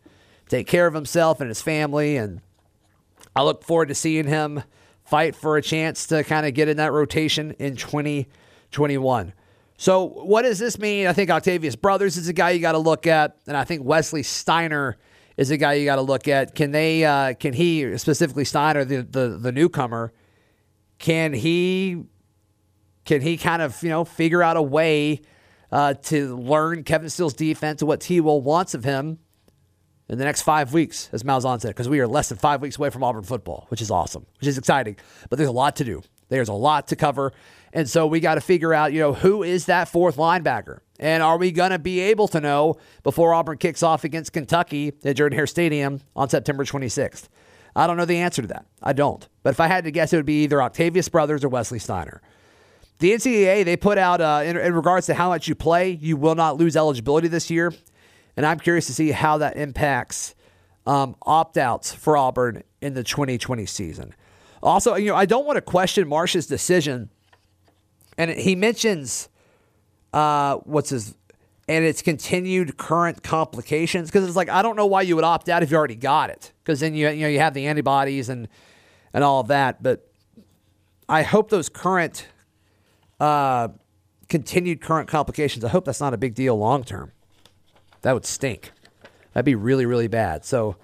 take 0.49 0.67
care 0.67 0.87
of 0.87 0.95
himself 0.95 1.41
and 1.41 1.49
his 1.49 1.61
family. 1.61 2.17
And 2.17 2.41
I 3.35 3.43
look 3.43 3.65
forward 3.65 3.89
to 3.89 3.95
seeing 3.95 4.27
him 4.27 4.63
fight 5.05 5.35
for 5.35 5.57
a 5.57 5.63
chance 5.63 6.07
to 6.07 6.23
kind 6.23 6.47
of 6.47 6.55
get 6.55 6.69
in 6.69 6.77
that 6.77 6.93
rotation 6.93 7.53
in 7.59 7.77
2021. 7.77 9.33
So, 9.79 10.05
what 10.05 10.43
does 10.43 10.59
this 10.59 10.79
mean? 10.79 11.07
I 11.07 11.15
think 11.15 11.31
Octavius 11.31 11.77
Brothers 11.77 12.19
is 12.19 12.29
a 12.29 12.35
guy 12.35 12.51
you 12.51 12.61
got 12.61 12.73
to 12.73 12.79
look 12.79 13.07
at, 13.07 13.39
and 13.47 13.57
I 13.57 13.65
think 13.65 13.85
Wesley 13.85 14.23
Steiner 14.23 14.99
is 15.39 15.51
a 15.51 15.57
guy 15.57 15.75
you 15.75 15.87
got 15.87 15.97
to 15.97 16.03
look 16.03 16.29
at. 16.29 16.55
Can 16.55 16.73
they? 16.73 17.05
Uh, 17.05 17.33
can 17.33 17.55
he 17.55 17.97
specifically 17.97 18.45
Steiner, 18.45 18.85
the, 18.85 19.03
the 19.03 19.39
the 19.41 19.53
newcomer? 19.53 20.13
Can 20.99 21.33
he? 21.33 22.05
Can 23.07 23.23
he 23.23 23.39
kind 23.39 23.63
of 23.63 23.83
you 23.83 23.89
know 23.89 24.05
figure 24.05 24.43
out 24.43 24.59
a 24.59 24.63
way? 24.63 25.23
uh, 25.71 25.95
to 25.95 26.37
learn 26.37 26.83
Kevin 26.85 27.11
Steele's 27.11 27.35
defense 27.35 27.83
and 27.83 27.89
what 27.89 28.01
T. 28.01 28.21
Will 28.21 28.41
wants 28.41 28.75
of 28.75 28.85
him 28.85 29.19
in 30.09 30.19
the 30.19 30.25
next 30.25 30.43
five 30.43 30.73
weeks, 30.73 31.11
as 31.13 31.23
Malzahn 31.23 31.61
said, 31.61 31.69
because 31.69 31.89
we 31.89 32.01
are 32.01 32.07
less 32.07 32.31
than 32.31 32.39
five 32.39 32.63
weeks 32.63 32.79
away 32.79 32.91
from 32.91 33.05
Auburn 33.05 33.25
football, 33.25 33.67
which 33.69 33.83
is 33.83 33.91
awesome, 33.91 34.27
which 34.41 34.49
is 34.49 34.57
exciting. 34.57 34.97
But 35.29 35.37
there's 35.37 35.49
a 35.49 35.53
lot 35.53 35.77
to 35.77 35.85
do. 35.85 36.03
There's 36.29 36.49
a 36.49 36.55
lot 36.55 36.89
to 36.89 36.97
cover. 36.97 37.33
And 37.73 37.89
so 37.89 38.07
we 38.07 38.21
got 38.21 38.37
to 38.37 38.41
figure 38.41 38.73
out, 38.73 38.93
you 38.93 39.01
know, 39.01 39.13
who 39.13 39.43
is 39.43 39.67
that 39.67 39.89
fourth 39.89 40.17
linebacker? 40.17 40.81
And 40.99 41.23
are 41.23 41.39
we 41.39 41.53
going 41.53 41.71
to 41.71 41.79
be 41.79 42.01
able 42.01 42.29
to 42.29 42.41
know 42.41 42.77
before 43.03 43.35
Auburn 43.35 43.59
kicks 43.59 43.83
off 43.83 44.05
against 44.05 44.33
Kentucky 44.33 44.93
at 45.05 45.17
Jordan 45.17 45.37
Hare 45.37 45.47
Stadium 45.47 46.01
on 46.17 46.29
September 46.29 46.65
26th? 46.65 47.29
I 47.77 47.87
don't 47.87 47.97
know 47.97 48.05
the 48.05 48.19
answer 48.19 48.43
to 48.43 48.49
that. 48.49 48.67
I 48.83 48.93
don't. 48.93 49.29
But 49.43 49.51
if 49.51 49.61
I 49.61 49.69
had 49.69 49.85
to 49.85 49.91
guess, 49.91 50.13
it 50.13 50.17
would 50.17 50.27
be 50.27 50.43
either 50.45 50.61
Octavius 50.61 51.09
Brothers 51.09 51.45
or 51.45 51.49
Wesley 51.49 51.79
Steiner. 51.79 52.21
The 52.99 53.13
NCAA, 53.13 53.65
they 53.65 53.77
put 53.77 53.99
out, 53.99 54.21
uh, 54.21 54.43
in, 54.45 54.57
in 54.57 54.75
regards 54.75 55.07
to 55.07 55.15
how 55.15 55.29
much 55.29 55.47
you 55.47 55.55
play, 55.55 55.91
you 55.91 56.17
will 56.17 56.35
not 56.35 56.57
lose 56.57 56.77
eligibility 56.77 57.29
this 57.29 57.49
year. 57.51 57.73
And 58.37 58.45
I'm 58.45 58.59
curious 58.59 58.87
to 58.87 58.95
see 58.95 59.13
how 59.13 59.39
that 59.39 59.57
impacts 59.57 60.35
um, 60.87 61.15
opt 61.23 61.57
outs 61.57 61.95
for 61.95 62.17
Auburn 62.17 62.65
in 62.81 62.95
the 62.95 63.05
2020 63.05 63.67
season. 63.67 64.15
Also, 64.63 64.97
you 64.97 65.07
know, 65.11 65.17
I 65.17 65.27
don't 65.27 65.47
want 65.47 65.57
to 65.57 65.63
question 65.63 66.09
Marsh's 66.09 66.47
decision. 66.47 67.11
And 68.19 68.33
he 68.33 68.55
mentions 68.55 69.31
uh, 70.13 70.57
what's 70.57 70.91
his 70.91 71.15
and 71.69 71.85
its 71.85 72.01
continued 72.03 72.79
current 72.79 73.23
complications 73.23 74.09
because 74.09 74.27
it's 74.27 74.37
like 74.37 74.49
I 74.49 74.63
don't 74.63 74.77
know 74.77 74.87
why 74.87 75.03
you 75.03 75.15
would 75.17 75.25
opt 75.25 75.49
out 75.49 75.63
if 75.63 75.71
you 75.71 75.77
already 75.77 75.95
got 75.95 76.31
it 76.31 76.53
because 76.63 76.81
then 76.81 76.95
you 76.95 77.09
you 77.09 77.23
know 77.23 77.29
you 77.29 77.39
have 77.39 77.55
the 77.55 77.67
antibodies 77.67 78.29
and 78.29 78.49
and 79.15 79.25
all 79.25 79.41
of 79.41 79.49
that. 79.49 79.83
But 79.83 80.11
I 81.09 81.23
hope 81.23 81.49
those 81.51 81.69
current 81.69 82.27
uh, 83.21 83.69
continued 84.29 84.81
current 84.81 85.09
complications. 85.09 85.65
I 85.65 85.69
hope 85.69 85.85
that's 85.85 86.01
not 86.01 86.15
a 86.15 86.19
big 86.19 86.35
deal 86.35 86.59
long 86.59 86.85
term. 86.85 87.13
That 88.03 88.13
would 88.13 88.27
stink. 88.27 88.73
That'd 89.33 89.45
be 89.45 89.55
really, 89.55 89.87
really 89.87 90.09
bad. 90.09 90.45
So 90.45 90.77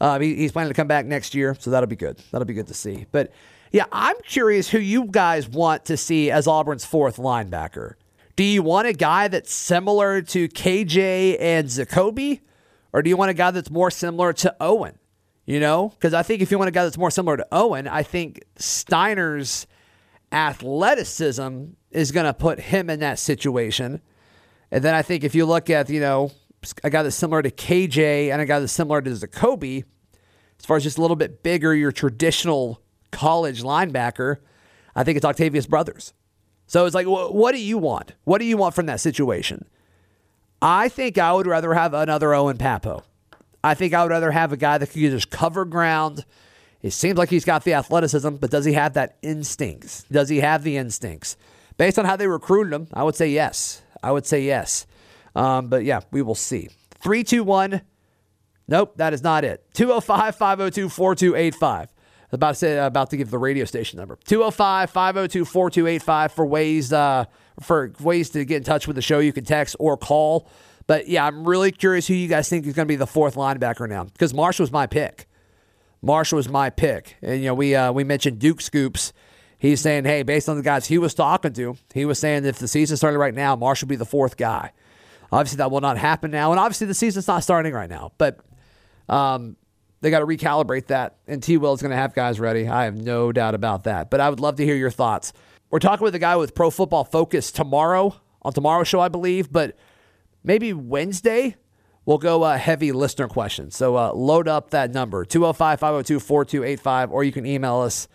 uh, 0.00 0.18
he, 0.18 0.34
he's 0.34 0.52
planning 0.52 0.70
to 0.70 0.74
come 0.74 0.88
back 0.88 1.06
next 1.06 1.34
year, 1.34 1.56
so 1.58 1.70
that'll 1.70 1.86
be 1.86 1.96
good. 1.96 2.18
That'll 2.30 2.46
be 2.46 2.54
good 2.54 2.66
to 2.68 2.74
see. 2.74 3.06
But 3.12 3.32
yeah, 3.74 3.86
I'm 3.90 4.14
curious 4.22 4.70
who 4.70 4.78
you 4.78 5.06
guys 5.06 5.48
want 5.48 5.86
to 5.86 5.96
see 5.96 6.30
as 6.30 6.46
Auburn's 6.46 6.84
fourth 6.84 7.16
linebacker. 7.16 7.94
Do 8.36 8.44
you 8.44 8.62
want 8.62 8.86
a 8.86 8.92
guy 8.92 9.26
that's 9.26 9.52
similar 9.52 10.22
to 10.22 10.48
KJ 10.48 11.38
and 11.40 11.66
Zakoby? 11.66 12.42
Or 12.92 13.02
do 13.02 13.10
you 13.10 13.16
want 13.16 13.32
a 13.32 13.34
guy 13.34 13.50
that's 13.50 13.72
more 13.72 13.90
similar 13.90 14.32
to 14.34 14.54
Owen? 14.60 14.96
You 15.44 15.58
know, 15.58 15.88
because 15.88 16.14
I 16.14 16.22
think 16.22 16.40
if 16.40 16.52
you 16.52 16.58
want 16.58 16.68
a 16.68 16.70
guy 16.70 16.84
that's 16.84 16.96
more 16.96 17.10
similar 17.10 17.36
to 17.36 17.48
Owen, 17.50 17.88
I 17.88 18.04
think 18.04 18.44
Steiner's 18.54 19.66
athleticism 20.30 21.64
is 21.90 22.12
going 22.12 22.26
to 22.26 22.32
put 22.32 22.60
him 22.60 22.88
in 22.88 23.00
that 23.00 23.18
situation. 23.18 24.00
And 24.70 24.84
then 24.84 24.94
I 24.94 25.02
think 25.02 25.24
if 25.24 25.34
you 25.34 25.46
look 25.46 25.68
at, 25.68 25.90
you 25.90 25.98
know, 25.98 26.30
a 26.84 26.90
guy 26.90 27.02
that's 27.02 27.16
similar 27.16 27.42
to 27.42 27.50
KJ 27.50 28.30
and 28.30 28.40
a 28.40 28.46
guy 28.46 28.60
that's 28.60 28.70
similar 28.70 29.02
to 29.02 29.10
Zakoby, 29.10 29.82
as 30.60 30.64
far 30.64 30.76
as 30.76 30.84
just 30.84 30.96
a 30.96 31.00
little 31.00 31.16
bit 31.16 31.42
bigger, 31.42 31.74
your 31.74 31.90
traditional 31.90 32.80
college 33.14 33.62
linebacker, 33.62 34.38
I 34.94 35.04
think 35.04 35.16
it's 35.16 35.24
Octavius 35.24 35.66
Brothers. 35.66 36.12
So 36.66 36.86
it's 36.86 36.94
like, 36.94 37.06
what 37.06 37.52
do 37.52 37.60
you 37.60 37.78
want? 37.78 38.12
What 38.24 38.38
do 38.38 38.44
you 38.44 38.56
want 38.56 38.74
from 38.74 38.86
that 38.86 39.00
situation? 39.00 39.66
I 40.62 40.88
think 40.88 41.18
I 41.18 41.32
would 41.32 41.46
rather 41.46 41.74
have 41.74 41.92
another 41.94 42.34
Owen 42.34 42.56
Pappoe. 42.56 43.02
I 43.62 43.74
think 43.74 43.94
I 43.94 44.02
would 44.02 44.10
rather 44.10 44.30
have 44.30 44.52
a 44.52 44.56
guy 44.56 44.78
that 44.78 44.90
can 44.90 45.00
just 45.02 45.30
cover 45.30 45.64
ground. 45.64 46.24
It 46.82 46.92
seems 46.92 47.18
like 47.18 47.30
he's 47.30 47.44
got 47.44 47.64
the 47.64 47.74
athleticism, 47.74 48.36
but 48.36 48.50
does 48.50 48.64
he 48.64 48.74
have 48.74 48.94
that 48.94 49.16
instincts? 49.22 50.04
Does 50.10 50.28
he 50.28 50.40
have 50.40 50.62
the 50.62 50.76
instincts? 50.76 51.36
Based 51.76 51.98
on 51.98 52.04
how 52.04 52.16
they 52.16 52.26
recruited 52.26 52.72
him, 52.72 52.88
I 52.92 53.02
would 53.02 53.16
say 53.16 53.28
yes. 53.28 53.82
I 54.02 54.12
would 54.12 54.26
say 54.26 54.42
yes. 54.42 54.86
Um, 55.34 55.68
but 55.68 55.84
yeah, 55.84 56.00
we 56.10 56.22
will 56.22 56.34
see. 56.34 56.68
321. 57.02 57.82
Nope, 58.68 58.94
that 58.96 59.12
is 59.12 59.22
not 59.22 59.44
it. 59.44 59.64
205 59.74 60.36
502 60.36 60.88
4285. 60.88 61.93
About 62.32 62.50
to 62.50 62.54
say, 62.54 62.78
about 62.78 63.10
to 63.10 63.16
give 63.16 63.30
the 63.30 63.38
radio 63.38 63.64
station 63.64 63.98
number 63.98 64.18
205 64.24 64.90
502 64.90 65.44
4285 65.44 66.32
for 66.32 66.46
ways 66.46 66.92
uh, 66.92 67.26
for 67.60 67.92
ways 68.00 68.30
to 68.30 68.44
get 68.44 68.58
in 68.58 68.64
touch 68.64 68.86
with 68.86 68.96
the 68.96 69.02
show. 69.02 69.18
You 69.18 69.32
can 69.32 69.44
text 69.44 69.76
or 69.78 69.96
call. 69.96 70.48
But 70.86 71.08
yeah, 71.08 71.26
I'm 71.26 71.46
really 71.48 71.72
curious 71.72 72.06
who 72.06 72.14
you 72.14 72.28
guys 72.28 72.48
think 72.48 72.66
is 72.66 72.74
going 72.74 72.86
to 72.86 72.92
be 72.92 72.96
the 72.96 73.06
fourth 73.06 73.36
linebacker 73.36 73.88
now 73.88 74.04
because 74.04 74.34
Marshall 74.34 74.64
was 74.64 74.72
my 74.72 74.86
pick. 74.86 75.28
Marshall 76.02 76.36
was 76.36 76.48
my 76.48 76.68
pick, 76.68 77.16
and 77.22 77.40
you 77.40 77.46
know 77.46 77.54
we 77.54 77.74
uh, 77.74 77.92
we 77.92 78.04
mentioned 78.04 78.38
Duke 78.38 78.60
Scoops. 78.60 79.12
He's 79.58 79.80
saying, 79.80 80.04
hey, 80.04 80.22
based 80.22 80.48
on 80.48 80.56
the 80.56 80.62
guys 80.62 80.86
he 80.86 80.98
was 80.98 81.14
talking 81.14 81.54
to, 81.54 81.78
he 81.94 82.04
was 82.04 82.18
saying 82.18 82.44
if 82.44 82.58
the 82.58 82.68
season 82.68 82.98
started 82.98 83.18
right 83.18 83.32
now, 83.32 83.56
Marshall 83.56 83.86
would 83.86 83.90
be 83.92 83.96
the 83.96 84.04
fourth 84.04 84.36
guy. 84.36 84.72
Obviously, 85.32 85.56
that 85.56 85.70
will 85.70 85.80
not 85.80 85.96
happen 85.96 86.30
now, 86.30 86.50
and 86.50 86.60
obviously 86.60 86.86
the 86.86 86.94
season's 86.94 87.26
not 87.26 87.42
starting 87.42 87.72
right 87.72 87.88
now. 87.88 88.12
But 88.18 88.40
um, 89.08 89.56
they 90.04 90.10
got 90.10 90.18
to 90.18 90.26
recalibrate 90.26 90.88
that, 90.88 91.16
and 91.26 91.42
T. 91.42 91.56
Will 91.56 91.72
is 91.72 91.80
going 91.80 91.90
to 91.90 91.96
have 91.96 92.12
guys 92.12 92.38
ready. 92.38 92.68
I 92.68 92.84
have 92.84 92.94
no 92.94 93.32
doubt 93.32 93.54
about 93.54 93.84
that. 93.84 94.10
But 94.10 94.20
I 94.20 94.28
would 94.28 94.38
love 94.38 94.56
to 94.56 94.64
hear 94.64 94.76
your 94.76 94.90
thoughts. 94.90 95.32
We're 95.70 95.78
talking 95.78 96.04
with 96.04 96.14
a 96.14 96.18
guy 96.18 96.36
with 96.36 96.54
Pro 96.54 96.68
Football 96.68 97.04
Focus 97.04 97.50
tomorrow 97.50 98.14
on 98.42 98.52
tomorrow's 98.52 98.86
show, 98.86 99.00
I 99.00 99.08
believe, 99.08 99.50
but 99.50 99.78
maybe 100.42 100.74
Wednesday 100.74 101.56
we'll 102.04 102.18
go 102.18 102.42
uh, 102.42 102.58
heavy 102.58 102.92
listener 102.92 103.28
questions. 103.28 103.78
So 103.78 103.96
uh, 103.96 104.12
load 104.12 104.46
up 104.46 104.70
that 104.70 104.92
number 104.92 105.24
205 105.24 105.80
502 105.80 106.20
4285, 106.20 107.10
or 107.10 107.24
you 107.24 107.32
can 107.32 107.46
email 107.46 107.80
us 107.80 108.06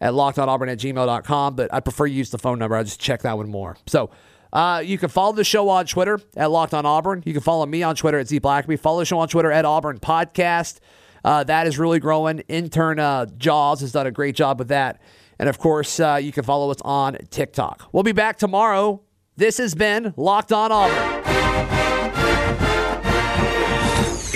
at 0.00 0.14
lockedonauburn 0.14 0.68
at 0.72 0.78
gmail.com. 0.78 1.54
But 1.54 1.72
I 1.72 1.78
prefer 1.78 2.06
you 2.06 2.16
use 2.16 2.30
the 2.30 2.38
phone 2.38 2.58
number. 2.58 2.74
I 2.74 2.82
just 2.82 3.00
check 3.00 3.22
that 3.22 3.36
one 3.36 3.48
more. 3.48 3.76
So 3.86 4.10
uh, 4.52 4.82
you 4.84 4.98
can 4.98 5.08
follow 5.08 5.32
the 5.32 5.44
show 5.44 5.68
on 5.68 5.86
Twitter 5.86 6.20
at 6.36 6.50
Locked 6.50 6.74
On 6.74 6.84
Auburn. 6.84 7.22
You 7.24 7.32
can 7.32 7.42
follow 7.42 7.66
me 7.66 7.82
on 7.82 7.94
Twitter 7.94 8.18
at 8.18 8.26
Z 8.28 8.40
Blackerby. 8.40 8.78
Follow 8.78 8.98
the 8.98 9.06
show 9.06 9.18
on 9.18 9.28
Twitter 9.28 9.52
at 9.52 9.64
Auburn 9.64 9.98
Podcast. 9.98 10.80
Uh, 11.24 11.44
that 11.44 11.66
is 11.66 11.78
really 11.78 11.98
growing. 11.98 12.40
Intern 12.48 12.98
uh, 12.98 13.26
Jaws 13.36 13.80
has 13.80 13.92
done 13.92 14.06
a 14.06 14.10
great 14.10 14.36
job 14.36 14.58
with 14.58 14.68
that. 14.68 15.00
And 15.38 15.48
of 15.48 15.58
course, 15.58 16.00
uh, 16.00 16.18
you 16.22 16.32
can 16.32 16.44
follow 16.44 16.70
us 16.70 16.80
on 16.82 17.16
TikTok. 17.30 17.88
We'll 17.92 18.02
be 18.02 18.12
back 18.12 18.38
tomorrow. 18.38 19.02
This 19.36 19.58
has 19.58 19.74
been 19.74 20.14
Locked 20.16 20.52
On 20.52 20.72
Auburn. 20.72 21.22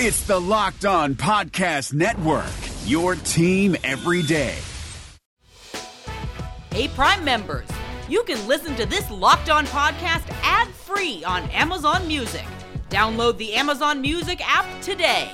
It's 0.03 0.25
the 0.25 0.39
Locked 0.39 0.85
On 0.85 1.15
Podcast 1.15 1.93
Network, 1.93 2.45
your 2.85 3.15
team 3.15 3.75
every 3.83 4.23
day. 4.23 4.57
Hey, 6.71 6.87
Prime 6.87 7.23
members, 7.23 7.67
you 8.09 8.23
can 8.23 8.47
listen 8.47 8.75
to 8.75 8.85
this 8.85 9.09
Locked 9.11 9.49
On 9.49 9.65
podcast 9.67 10.23
ad 10.43 10.67
free 10.69 11.23
on 11.23 11.43
Amazon 11.49 12.07
Music. 12.07 12.45
Download 12.89 13.37
the 13.37 13.53
Amazon 13.53 14.01
Music 14.01 14.41
app 14.43 14.65
today. 14.81 15.31